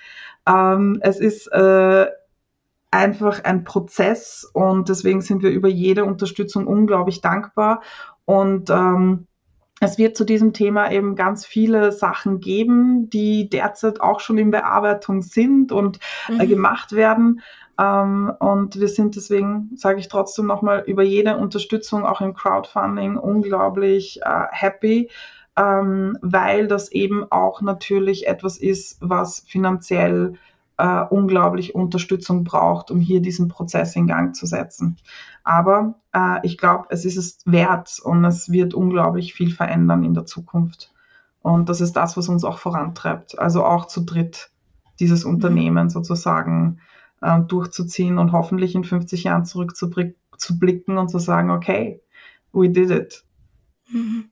[0.48, 2.06] Ähm, es ist äh,
[2.92, 7.82] einfach ein Prozess und deswegen sind wir über jede Unterstützung unglaublich dankbar
[8.26, 9.28] und ähm,
[9.80, 14.52] es wird zu diesem Thema eben ganz viele Sachen geben, die derzeit auch schon in
[14.52, 16.40] Bearbeitung sind und äh, mhm.
[16.42, 17.42] äh, gemacht werden.
[17.80, 23.18] Ähm, und wir sind deswegen, sage ich trotzdem nochmal, über jede Unterstützung auch im Crowdfunding
[23.18, 25.12] unglaublich äh, happy,
[25.56, 30.38] ähm, weil das eben auch natürlich etwas ist, was finanziell äh,
[30.84, 34.98] unglaublich Unterstützung braucht, um hier diesen Prozess in Gang zu setzen.
[35.44, 40.14] Aber äh, ich glaube, es ist es wert und es wird unglaublich viel verändern in
[40.14, 40.94] der Zukunft.
[41.42, 43.40] Und das ist das, was uns auch vorantreibt.
[43.40, 44.52] Also auch zu dritt
[45.00, 45.36] dieses mhm.
[45.36, 46.80] Unternehmen sozusagen
[47.22, 52.02] äh, durchzuziehen und hoffentlich in 50 Jahren zurückzublicken und zu sagen, okay,
[52.52, 53.24] we did it.
[53.90, 54.26] Mhm.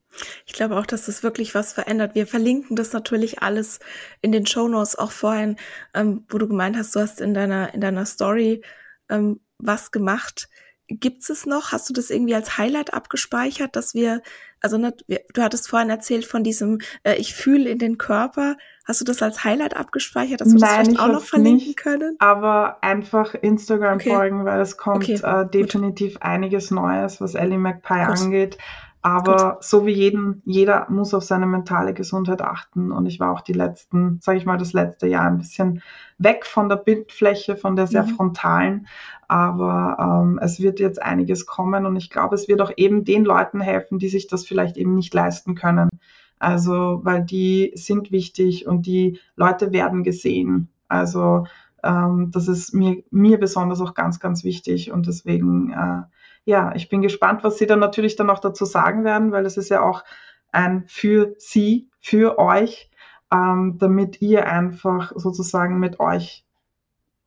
[0.46, 2.16] Ich glaube auch, dass das wirklich was verändert.
[2.16, 3.80] Wir verlinken das natürlich alles
[4.22, 5.58] in den Show Notes auch vorhin,
[5.94, 8.62] ähm, wo du gemeint hast, du hast in deiner, in deiner Story
[9.10, 10.50] ähm, was gemacht.
[10.88, 11.72] Gibt es noch?
[11.72, 14.22] Hast du das irgendwie als Highlight abgespeichert, dass wir,
[14.62, 18.56] also ne, du hattest vorhin erzählt von diesem äh, Ich fühle in den Körper.
[18.86, 21.78] Hast du das als Highlight abgespeichert, dass wir Nein, das vielleicht auch noch verlinken nicht,
[21.78, 22.16] können?
[22.20, 24.14] Aber einfach Instagram okay.
[24.14, 28.20] folgen, weil es kommt okay, äh, definitiv einiges Neues, was Ellie McPie gut.
[28.22, 28.58] angeht.
[29.06, 29.64] Aber Gut.
[29.64, 32.92] so wie jeden, jeder muss auf seine mentale Gesundheit achten.
[32.92, 35.84] Und ich war auch die letzten, sage ich mal, das letzte Jahr ein bisschen
[36.18, 38.16] weg von der Bildfläche, von der sehr mhm.
[38.16, 38.88] frontalen.
[39.28, 43.26] Aber ähm, es wird jetzt einiges kommen und ich glaube, es wird auch eben den
[43.26, 45.90] Leuten helfen, die sich das vielleicht eben nicht leisten können.
[46.40, 50.70] Also, weil die sind wichtig und die Leute werden gesehen.
[50.88, 51.46] Also,
[51.84, 56.02] ähm, das ist mir, mir besonders auch ganz, ganz wichtig und deswegen äh,
[56.46, 59.58] ja, ich bin gespannt, was Sie dann natürlich dann auch dazu sagen werden, weil das
[59.58, 60.04] ist ja auch
[60.52, 62.90] ein für Sie, für euch,
[63.32, 66.46] ähm, damit ihr einfach sozusagen mit euch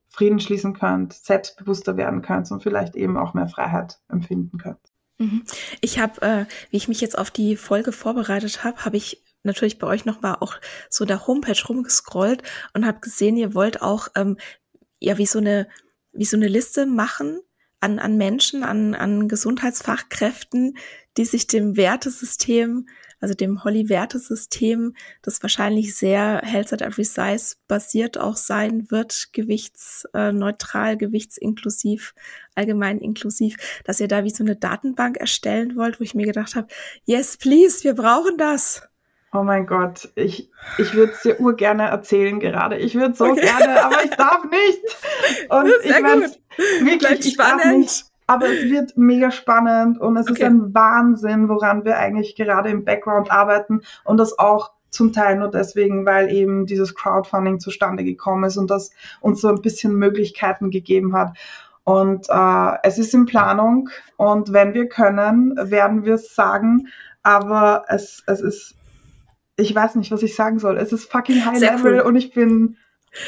[0.09, 4.81] Frieden schließen könnt, selbstbewusster werden könnt und vielleicht eben auch mehr Freiheit empfinden könnt.
[5.19, 5.43] Mhm.
[5.81, 9.79] Ich habe, äh, wie ich mich jetzt auf die Folge vorbereitet habe, habe ich natürlich
[9.79, 10.55] bei euch nochmal auch
[10.89, 12.43] so der Homepage rumgescrollt
[12.73, 14.39] und habe gesehen, ihr wollt auch ähm,
[15.01, 15.69] ja wie so eine
[16.13, 17.41] wie so eine Liste machen
[17.81, 20.77] an, an Menschen, an, an Gesundheitsfachkräften,
[21.17, 22.89] die sich dem Wertesystem,
[23.21, 30.97] also dem Holly-Wertesystem, das wahrscheinlich sehr Health at Every Size basiert auch sein wird, gewichtsneutral,
[30.97, 32.15] gewichtsinklusiv,
[32.55, 36.55] allgemein inklusiv, dass ihr da wie so eine Datenbank erstellen wollt, wo ich mir gedacht
[36.55, 36.69] habe,
[37.05, 38.88] yes, please, wir brauchen das.
[39.33, 42.79] Oh mein Gott, ich, ich würde es dir urgerne erzählen gerade.
[42.79, 43.43] Ich würde so okay.
[43.43, 45.51] gerne, aber ich darf nicht.
[45.51, 46.31] Und ich meine,
[46.81, 48.07] wirklich, ich darf nicht.
[48.27, 50.43] Aber es wird mega spannend und es okay.
[50.43, 55.37] ist ein Wahnsinn, woran wir eigentlich gerade im Background arbeiten und das auch zum Teil
[55.37, 58.91] nur deswegen, weil eben dieses Crowdfunding zustande gekommen ist und das
[59.23, 61.39] uns so ein bisschen Möglichkeiten gegeben hat.
[61.85, 66.89] Und äh, es ist in Planung und wenn wir können, werden wir es sagen.
[67.23, 68.78] Aber es, es ist
[69.59, 70.79] ich weiß nicht, was ich sagen soll.
[70.79, 72.01] Es ist fucking high sehr level cool.
[72.03, 72.77] und ich bin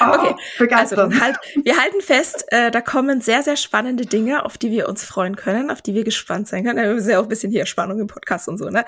[0.00, 0.34] oh, okay.
[0.58, 0.98] begeistert.
[0.98, 4.88] Also, halt, wir halten fest, äh, da kommen sehr, sehr spannende Dinge, auf die wir
[4.88, 6.78] uns freuen können, auf die wir gespannt sein können.
[6.78, 8.84] Wir sind ja auch ein bisschen hier Spannung im Podcast und so, ne?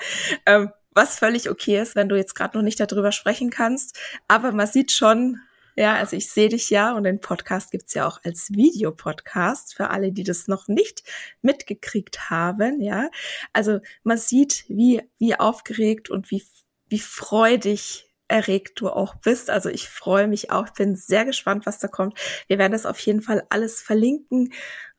[0.46, 3.98] Ähm, was völlig okay ist, wenn du jetzt gerade noch nicht darüber sprechen kannst.
[4.28, 5.40] Aber man sieht schon,
[5.74, 9.90] ja, also ich sehe dich ja und den Podcast gibt's ja auch als Videopodcast für
[9.90, 11.02] alle, die das noch nicht
[11.40, 13.08] mitgekriegt haben, ja.
[13.52, 16.44] Also man sieht, wie, wie aufgeregt und wie
[16.92, 19.50] wie freudig erregt du auch bist.
[19.50, 22.18] Also ich freue mich auch, bin sehr gespannt, was da kommt.
[22.48, 24.52] Wir werden das auf jeden Fall alles verlinken,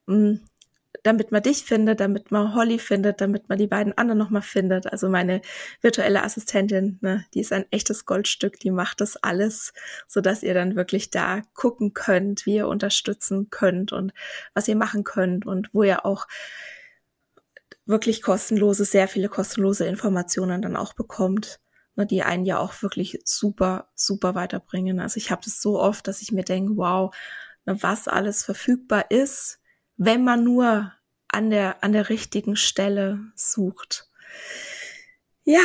[0.08, 0.36] mm,
[1.04, 4.88] damit man dich findet, damit man Holly findet, damit man die beiden anderen nochmal findet.
[4.92, 5.42] Also meine
[5.82, 9.74] virtuelle Assistentin, ne, die ist ein echtes Goldstück, die macht das alles,
[10.08, 14.14] so dass ihr dann wirklich da gucken könnt, wie ihr unterstützen könnt und
[14.56, 16.28] was ihr machen könnt und wo ihr auch
[17.86, 21.60] wirklich kostenlose, sehr viele kostenlose Informationen dann auch bekommt
[21.96, 25.00] ne, die einen ja auch wirklich super, super weiterbringen.
[25.00, 27.16] Also ich habe das so oft, dass ich mir denke, wow,
[27.66, 29.60] ne, was alles verfügbar ist,
[29.98, 30.92] wenn man nur
[31.28, 34.08] an der, an der richtigen Stelle sucht.
[35.44, 35.60] Ja,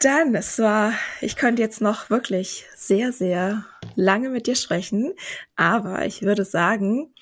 [0.00, 5.12] dann, es war, ich könnte jetzt noch wirklich sehr, sehr lange mit dir sprechen,
[5.56, 7.14] aber ich würde sagen,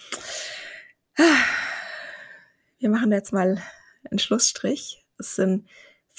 [2.78, 3.62] wir machen jetzt mal
[4.10, 5.04] einen Schlussstrich.
[5.18, 5.68] Es sind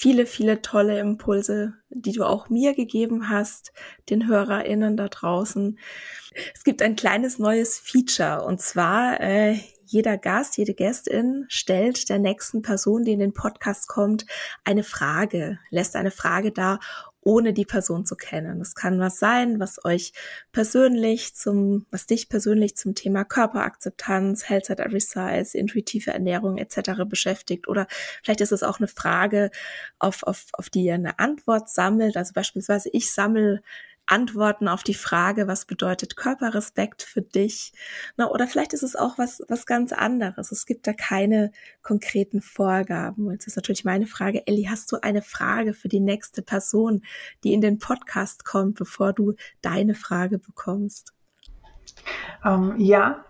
[0.02, 3.72] viele, viele tolle Impulse, die du auch mir gegeben hast,
[4.10, 5.78] den HörerInnen da draußen.
[6.52, 12.18] Es gibt ein kleines neues Feature und zwar äh, jeder Gast, jede Gästin stellt der
[12.18, 14.26] nächsten Person, die in den Podcast kommt,
[14.64, 16.80] eine Frage, lässt eine Frage da,
[17.22, 18.58] ohne die Person zu kennen.
[18.58, 20.12] Das kann was sein, was euch
[20.50, 27.04] persönlich zum, was dich persönlich zum Thema Körperakzeptanz, Health at Every Size, intuitive Ernährung etc.
[27.06, 27.68] beschäftigt.
[27.68, 27.86] Oder
[28.22, 29.50] vielleicht ist es auch eine Frage,
[29.98, 32.16] auf, auf, auf die ihr eine Antwort sammelt.
[32.16, 33.62] Also beispielsweise ich sammle
[34.06, 37.72] Antworten auf die Frage, was bedeutet Körperrespekt für dich?
[38.16, 40.52] Na, oder vielleicht ist es auch was, was ganz anderes.
[40.52, 43.30] Es gibt da keine konkreten Vorgaben.
[43.30, 47.02] Jetzt ist natürlich meine Frage, Elli, hast du eine Frage für die nächste Person,
[47.44, 51.12] die in den Podcast kommt, bevor du deine Frage bekommst?
[52.44, 53.24] Um, ähm, ja,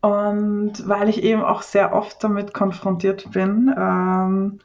[0.00, 4.60] und weil ich eben auch sehr oft damit konfrontiert bin, ähm,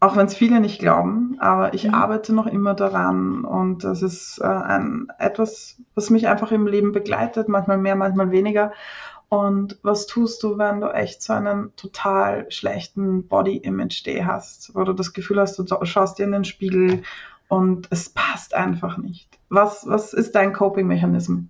[0.00, 1.94] auch wenn es viele nicht glauben, aber ich mhm.
[1.94, 6.92] arbeite noch immer daran und das ist äh, ein, etwas, was mich einfach im Leben
[6.92, 8.72] begleitet, manchmal mehr, manchmal weniger.
[9.28, 14.92] Und was tust du, wenn du echt so einen total schlechten Body-Image-Day hast, wo du
[14.92, 17.02] das Gefühl hast, du schaust dir in den Spiegel
[17.48, 19.38] und es passt einfach nicht?
[19.50, 21.44] Was, was ist dein Coping-Mechanismus?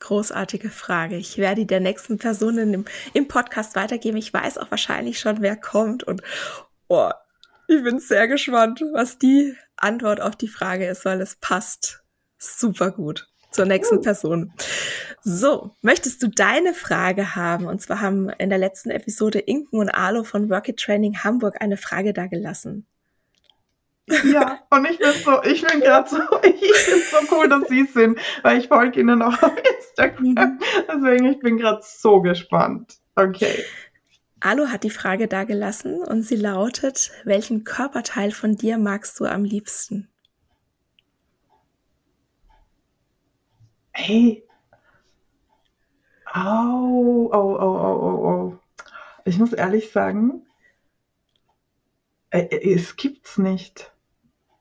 [0.00, 1.16] Großartige Frage.
[1.16, 4.16] Ich werde die der nächsten Person im, im Podcast weitergeben.
[4.16, 6.22] Ich weiß auch wahrscheinlich schon, wer kommt und
[6.88, 7.10] Oh,
[7.66, 12.02] ich bin sehr gespannt, was die Antwort auf die Frage ist, weil es passt
[12.38, 14.52] super gut zur nächsten Person.
[15.22, 17.66] So, möchtest du deine Frage haben?
[17.66, 21.60] Und zwar haben in der letzten Episode Inken und Alo von Work It Training Hamburg
[21.60, 22.86] eine Frage da gelassen.
[24.24, 27.82] Ja, und ich bin so, ich bin gerade so, ich finde so cool, dass sie
[27.82, 30.24] es sind, weil ich folge ihnen auch auf Instagram.
[30.24, 30.60] Mhm.
[30.88, 32.94] Deswegen, ich bin gerade so gespannt.
[33.16, 33.64] Okay.
[34.40, 39.24] Alu hat die Frage da gelassen und sie lautet, welchen Körperteil von dir magst du
[39.24, 40.08] am liebsten?
[43.92, 44.44] Hey.
[46.32, 48.58] Au, au, au, au, au.
[49.24, 50.46] Ich muss ehrlich sagen,
[52.30, 53.92] äh, äh, es gibt's nicht.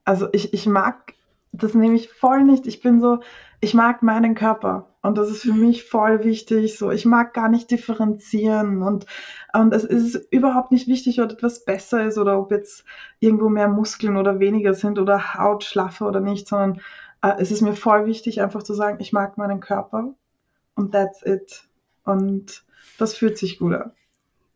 [0.05, 1.13] Also ich, ich mag
[1.57, 2.67] das nehme ich voll nicht.
[2.67, 3.19] Ich bin so,
[3.59, 4.87] ich mag meinen Körper.
[5.07, 6.77] Und das ist für mich voll wichtig.
[6.77, 9.05] So, ich mag gar nicht differenzieren und,
[9.53, 12.83] und es ist überhaupt nicht wichtig, ob etwas besser ist oder ob jetzt
[13.21, 16.81] irgendwo mehr Muskeln oder weniger sind oder Haut schlaffer oder nicht, sondern
[17.21, 20.13] äh, es ist mir voll wichtig, einfach zu sagen, ich mag meinen Körper
[20.75, 21.63] und that's it.
[22.03, 22.65] Und
[22.97, 23.93] das fühlt sich gut an.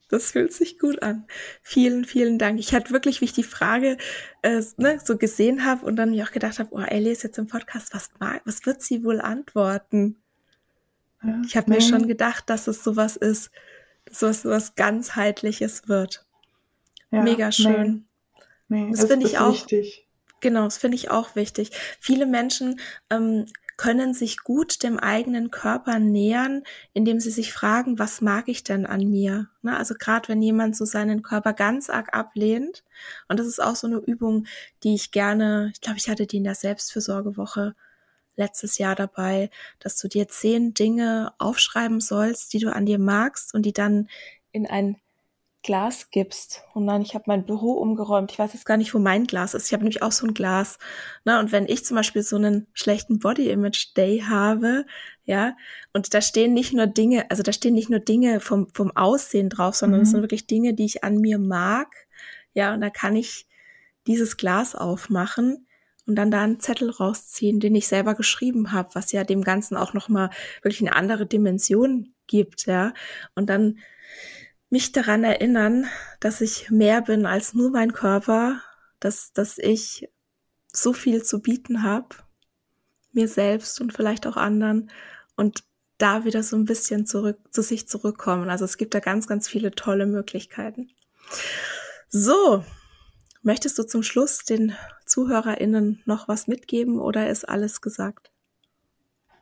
[0.10, 1.28] Das fühlt sich gut an.
[1.62, 2.60] Vielen, vielen Dank.
[2.60, 3.96] Ich hatte wirklich, wie ich die Frage
[4.42, 7.38] äh, ne, so gesehen habe und dann mir auch gedacht habe, oh, Ellie ist jetzt
[7.38, 8.10] im Podcast, was,
[8.44, 10.21] was wird sie wohl antworten?
[11.24, 13.52] Ja, ich habe mir schon gedacht, dass es sowas ist,
[14.10, 16.26] sowas, sowas ganzheitliches wird.
[17.12, 18.06] Ja, Mega schön.
[18.68, 19.54] Nee, nee, das finde ich auch.
[19.54, 20.08] Wichtig.
[20.40, 21.72] Genau, das finde ich auch wichtig.
[22.00, 22.80] Viele Menschen
[23.12, 23.46] ähm,
[23.82, 26.64] können sich gut dem eigenen Körper nähern,
[26.94, 29.50] indem sie sich fragen, was mag ich denn an mir?
[29.64, 32.84] Ne, also gerade wenn jemand so seinen Körper ganz arg ablehnt,
[33.28, 34.46] und das ist auch so eine Übung,
[34.84, 37.76] die ich gerne, ich glaube, ich hatte die in der Selbstfürsorgewoche
[38.36, 43.54] letztes Jahr dabei, dass du dir zehn Dinge aufschreiben sollst, die du an dir magst
[43.54, 44.08] und die dann
[44.52, 44.98] in ein
[45.64, 46.64] Glas gibst.
[46.74, 48.32] Und dann, ich habe mein Büro umgeräumt.
[48.32, 49.68] Ich weiß jetzt gar nicht, wo mein Glas ist.
[49.68, 50.80] Ich habe nämlich auch so ein Glas.
[51.24, 51.40] Ne?
[51.40, 54.86] Und wenn ich zum Beispiel so einen schlechten Body Image Day habe,
[55.24, 55.56] ja,
[55.94, 59.50] und da stehen nicht nur Dinge, also da stehen nicht nur Dinge vom, vom Aussehen
[59.50, 60.04] drauf, sondern mhm.
[60.04, 61.90] es sind wirklich Dinge, die ich an mir mag.
[62.54, 63.46] Ja, und da kann ich
[64.08, 65.68] dieses Glas aufmachen
[66.12, 69.78] und dann da einen Zettel rausziehen, den ich selber geschrieben habe, was ja dem Ganzen
[69.78, 70.30] auch nochmal
[70.62, 72.94] wirklich eine andere Dimension gibt, ja.
[73.34, 73.80] Und dann
[74.70, 75.86] mich daran erinnern,
[76.20, 78.62] dass ich mehr bin als nur mein Körper,
[79.00, 80.10] dass, dass ich
[80.74, 82.10] so viel zu bieten habe,
[83.14, 84.92] mir selbst und vielleicht auch anderen
[85.38, 85.64] und
[85.98, 88.50] da wieder so ein bisschen zurück zu sich zurückkommen.
[88.50, 90.90] Also es gibt da ganz, ganz viele tolle Möglichkeiten.
[92.10, 92.66] So,
[93.42, 94.74] möchtest du zum Schluss den
[95.06, 98.32] ZuhörerInnen noch was mitgeben oder ist alles gesagt?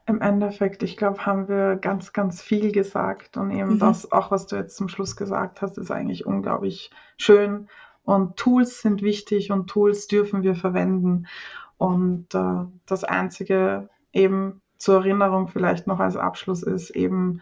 [0.05, 3.79] Im Endeffekt, ich glaube, haben wir ganz, ganz viel gesagt und eben mhm.
[3.79, 7.67] das, auch was du jetzt zum Schluss gesagt hast, ist eigentlich unglaublich schön.
[8.03, 11.27] Und Tools sind wichtig und Tools dürfen wir verwenden.
[11.77, 17.41] Und äh, das Einzige eben zur Erinnerung vielleicht noch als Abschluss ist eben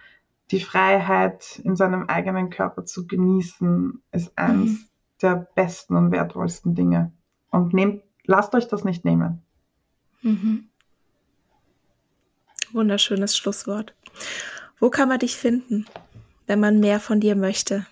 [0.51, 4.85] die Freiheit in seinem eigenen Körper zu genießen, ist eines mhm.
[5.21, 7.11] Der besten und wertvollsten Dinge.
[7.49, 9.41] Und nehmt, lasst euch das nicht nehmen.
[10.21, 10.69] Mhm.
[12.71, 13.93] Wunderschönes Schlusswort.
[14.79, 15.85] Wo kann man dich finden,
[16.45, 17.85] wenn man mehr von dir möchte?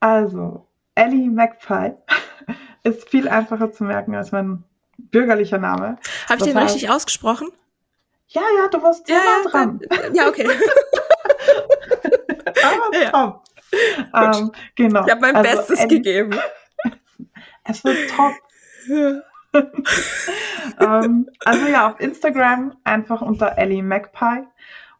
[0.00, 1.92] Also, Ellie Magpie
[2.82, 4.64] ist viel einfacher zu merken als mein
[4.98, 5.98] bürgerlicher Name.
[6.28, 7.48] Habe ich den heißt, richtig ausgesprochen?
[8.28, 9.80] Ja, ja, du warst ja, nah dran.
[10.12, 10.48] Ja, okay.
[12.64, 13.42] ah, Aber ja.
[14.14, 15.04] Ähm, genau.
[15.04, 16.38] Ich habe mein also, Bestes Ellie, gegeben.
[17.64, 18.32] es wird top.
[20.80, 24.44] ähm, also ja, auf Instagram einfach unter Ellie Magpie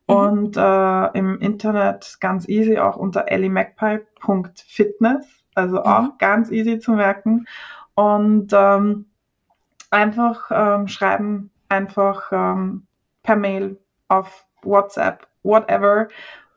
[0.07, 0.15] mhm.
[0.15, 5.27] und äh, im Internet ganz easy auch unter elliemagpie.fitness.
[5.55, 6.13] Also auch mhm.
[6.19, 7.47] ganz easy zu merken.
[7.95, 9.07] Und ähm,
[9.91, 12.87] einfach ähm, schreiben, einfach ähm,
[13.23, 16.09] per Mail, auf WhatsApp, whatever.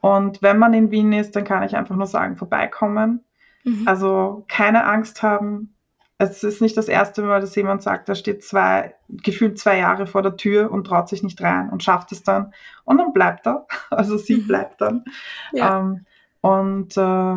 [0.01, 3.23] Und wenn man in Wien ist, dann kann ich einfach nur sagen, vorbeikommen.
[3.63, 3.87] Mhm.
[3.87, 5.75] Also keine Angst haben.
[6.17, 10.05] Es ist nicht das erste Mal, dass jemand sagt, da steht zwei, gefühlt zwei Jahre
[10.05, 12.53] vor der Tür und traut sich nicht rein und schafft es dann.
[12.83, 13.67] Und dann bleibt er.
[13.89, 14.47] Also sie mhm.
[14.47, 15.05] bleibt dann.
[15.51, 15.79] Ja.
[15.79, 16.05] Ähm,
[16.41, 17.35] und äh,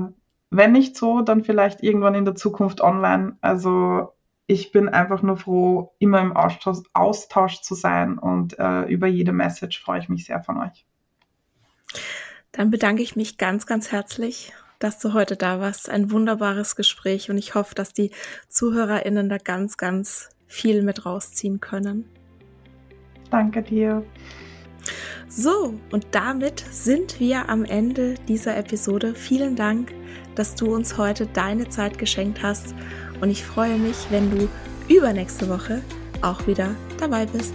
[0.50, 3.36] wenn nicht so, dann vielleicht irgendwann in der Zukunft online.
[3.40, 4.12] Also
[4.46, 9.32] ich bin einfach nur froh, immer im Austausch, Austausch zu sein und äh, über jede
[9.32, 10.84] Message freue ich mich sehr von euch.
[12.52, 15.88] Dann bedanke ich mich ganz, ganz herzlich, dass du heute da warst.
[15.88, 18.10] Ein wunderbares Gespräch und ich hoffe, dass die
[18.48, 22.08] ZuhörerInnen da ganz, ganz viel mit rausziehen können.
[23.30, 24.04] Danke dir.
[25.28, 29.14] So, und damit sind wir am Ende dieser Episode.
[29.14, 29.94] Vielen Dank,
[30.34, 32.74] dass du uns heute deine Zeit geschenkt hast
[33.22, 34.48] und ich freue mich, wenn du
[34.88, 35.80] übernächste Woche
[36.20, 37.54] auch wieder dabei bist.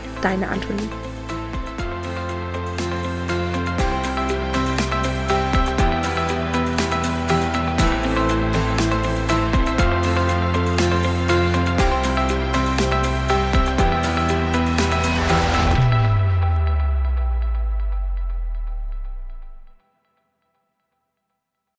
[0.21, 1.10] deine Antonie.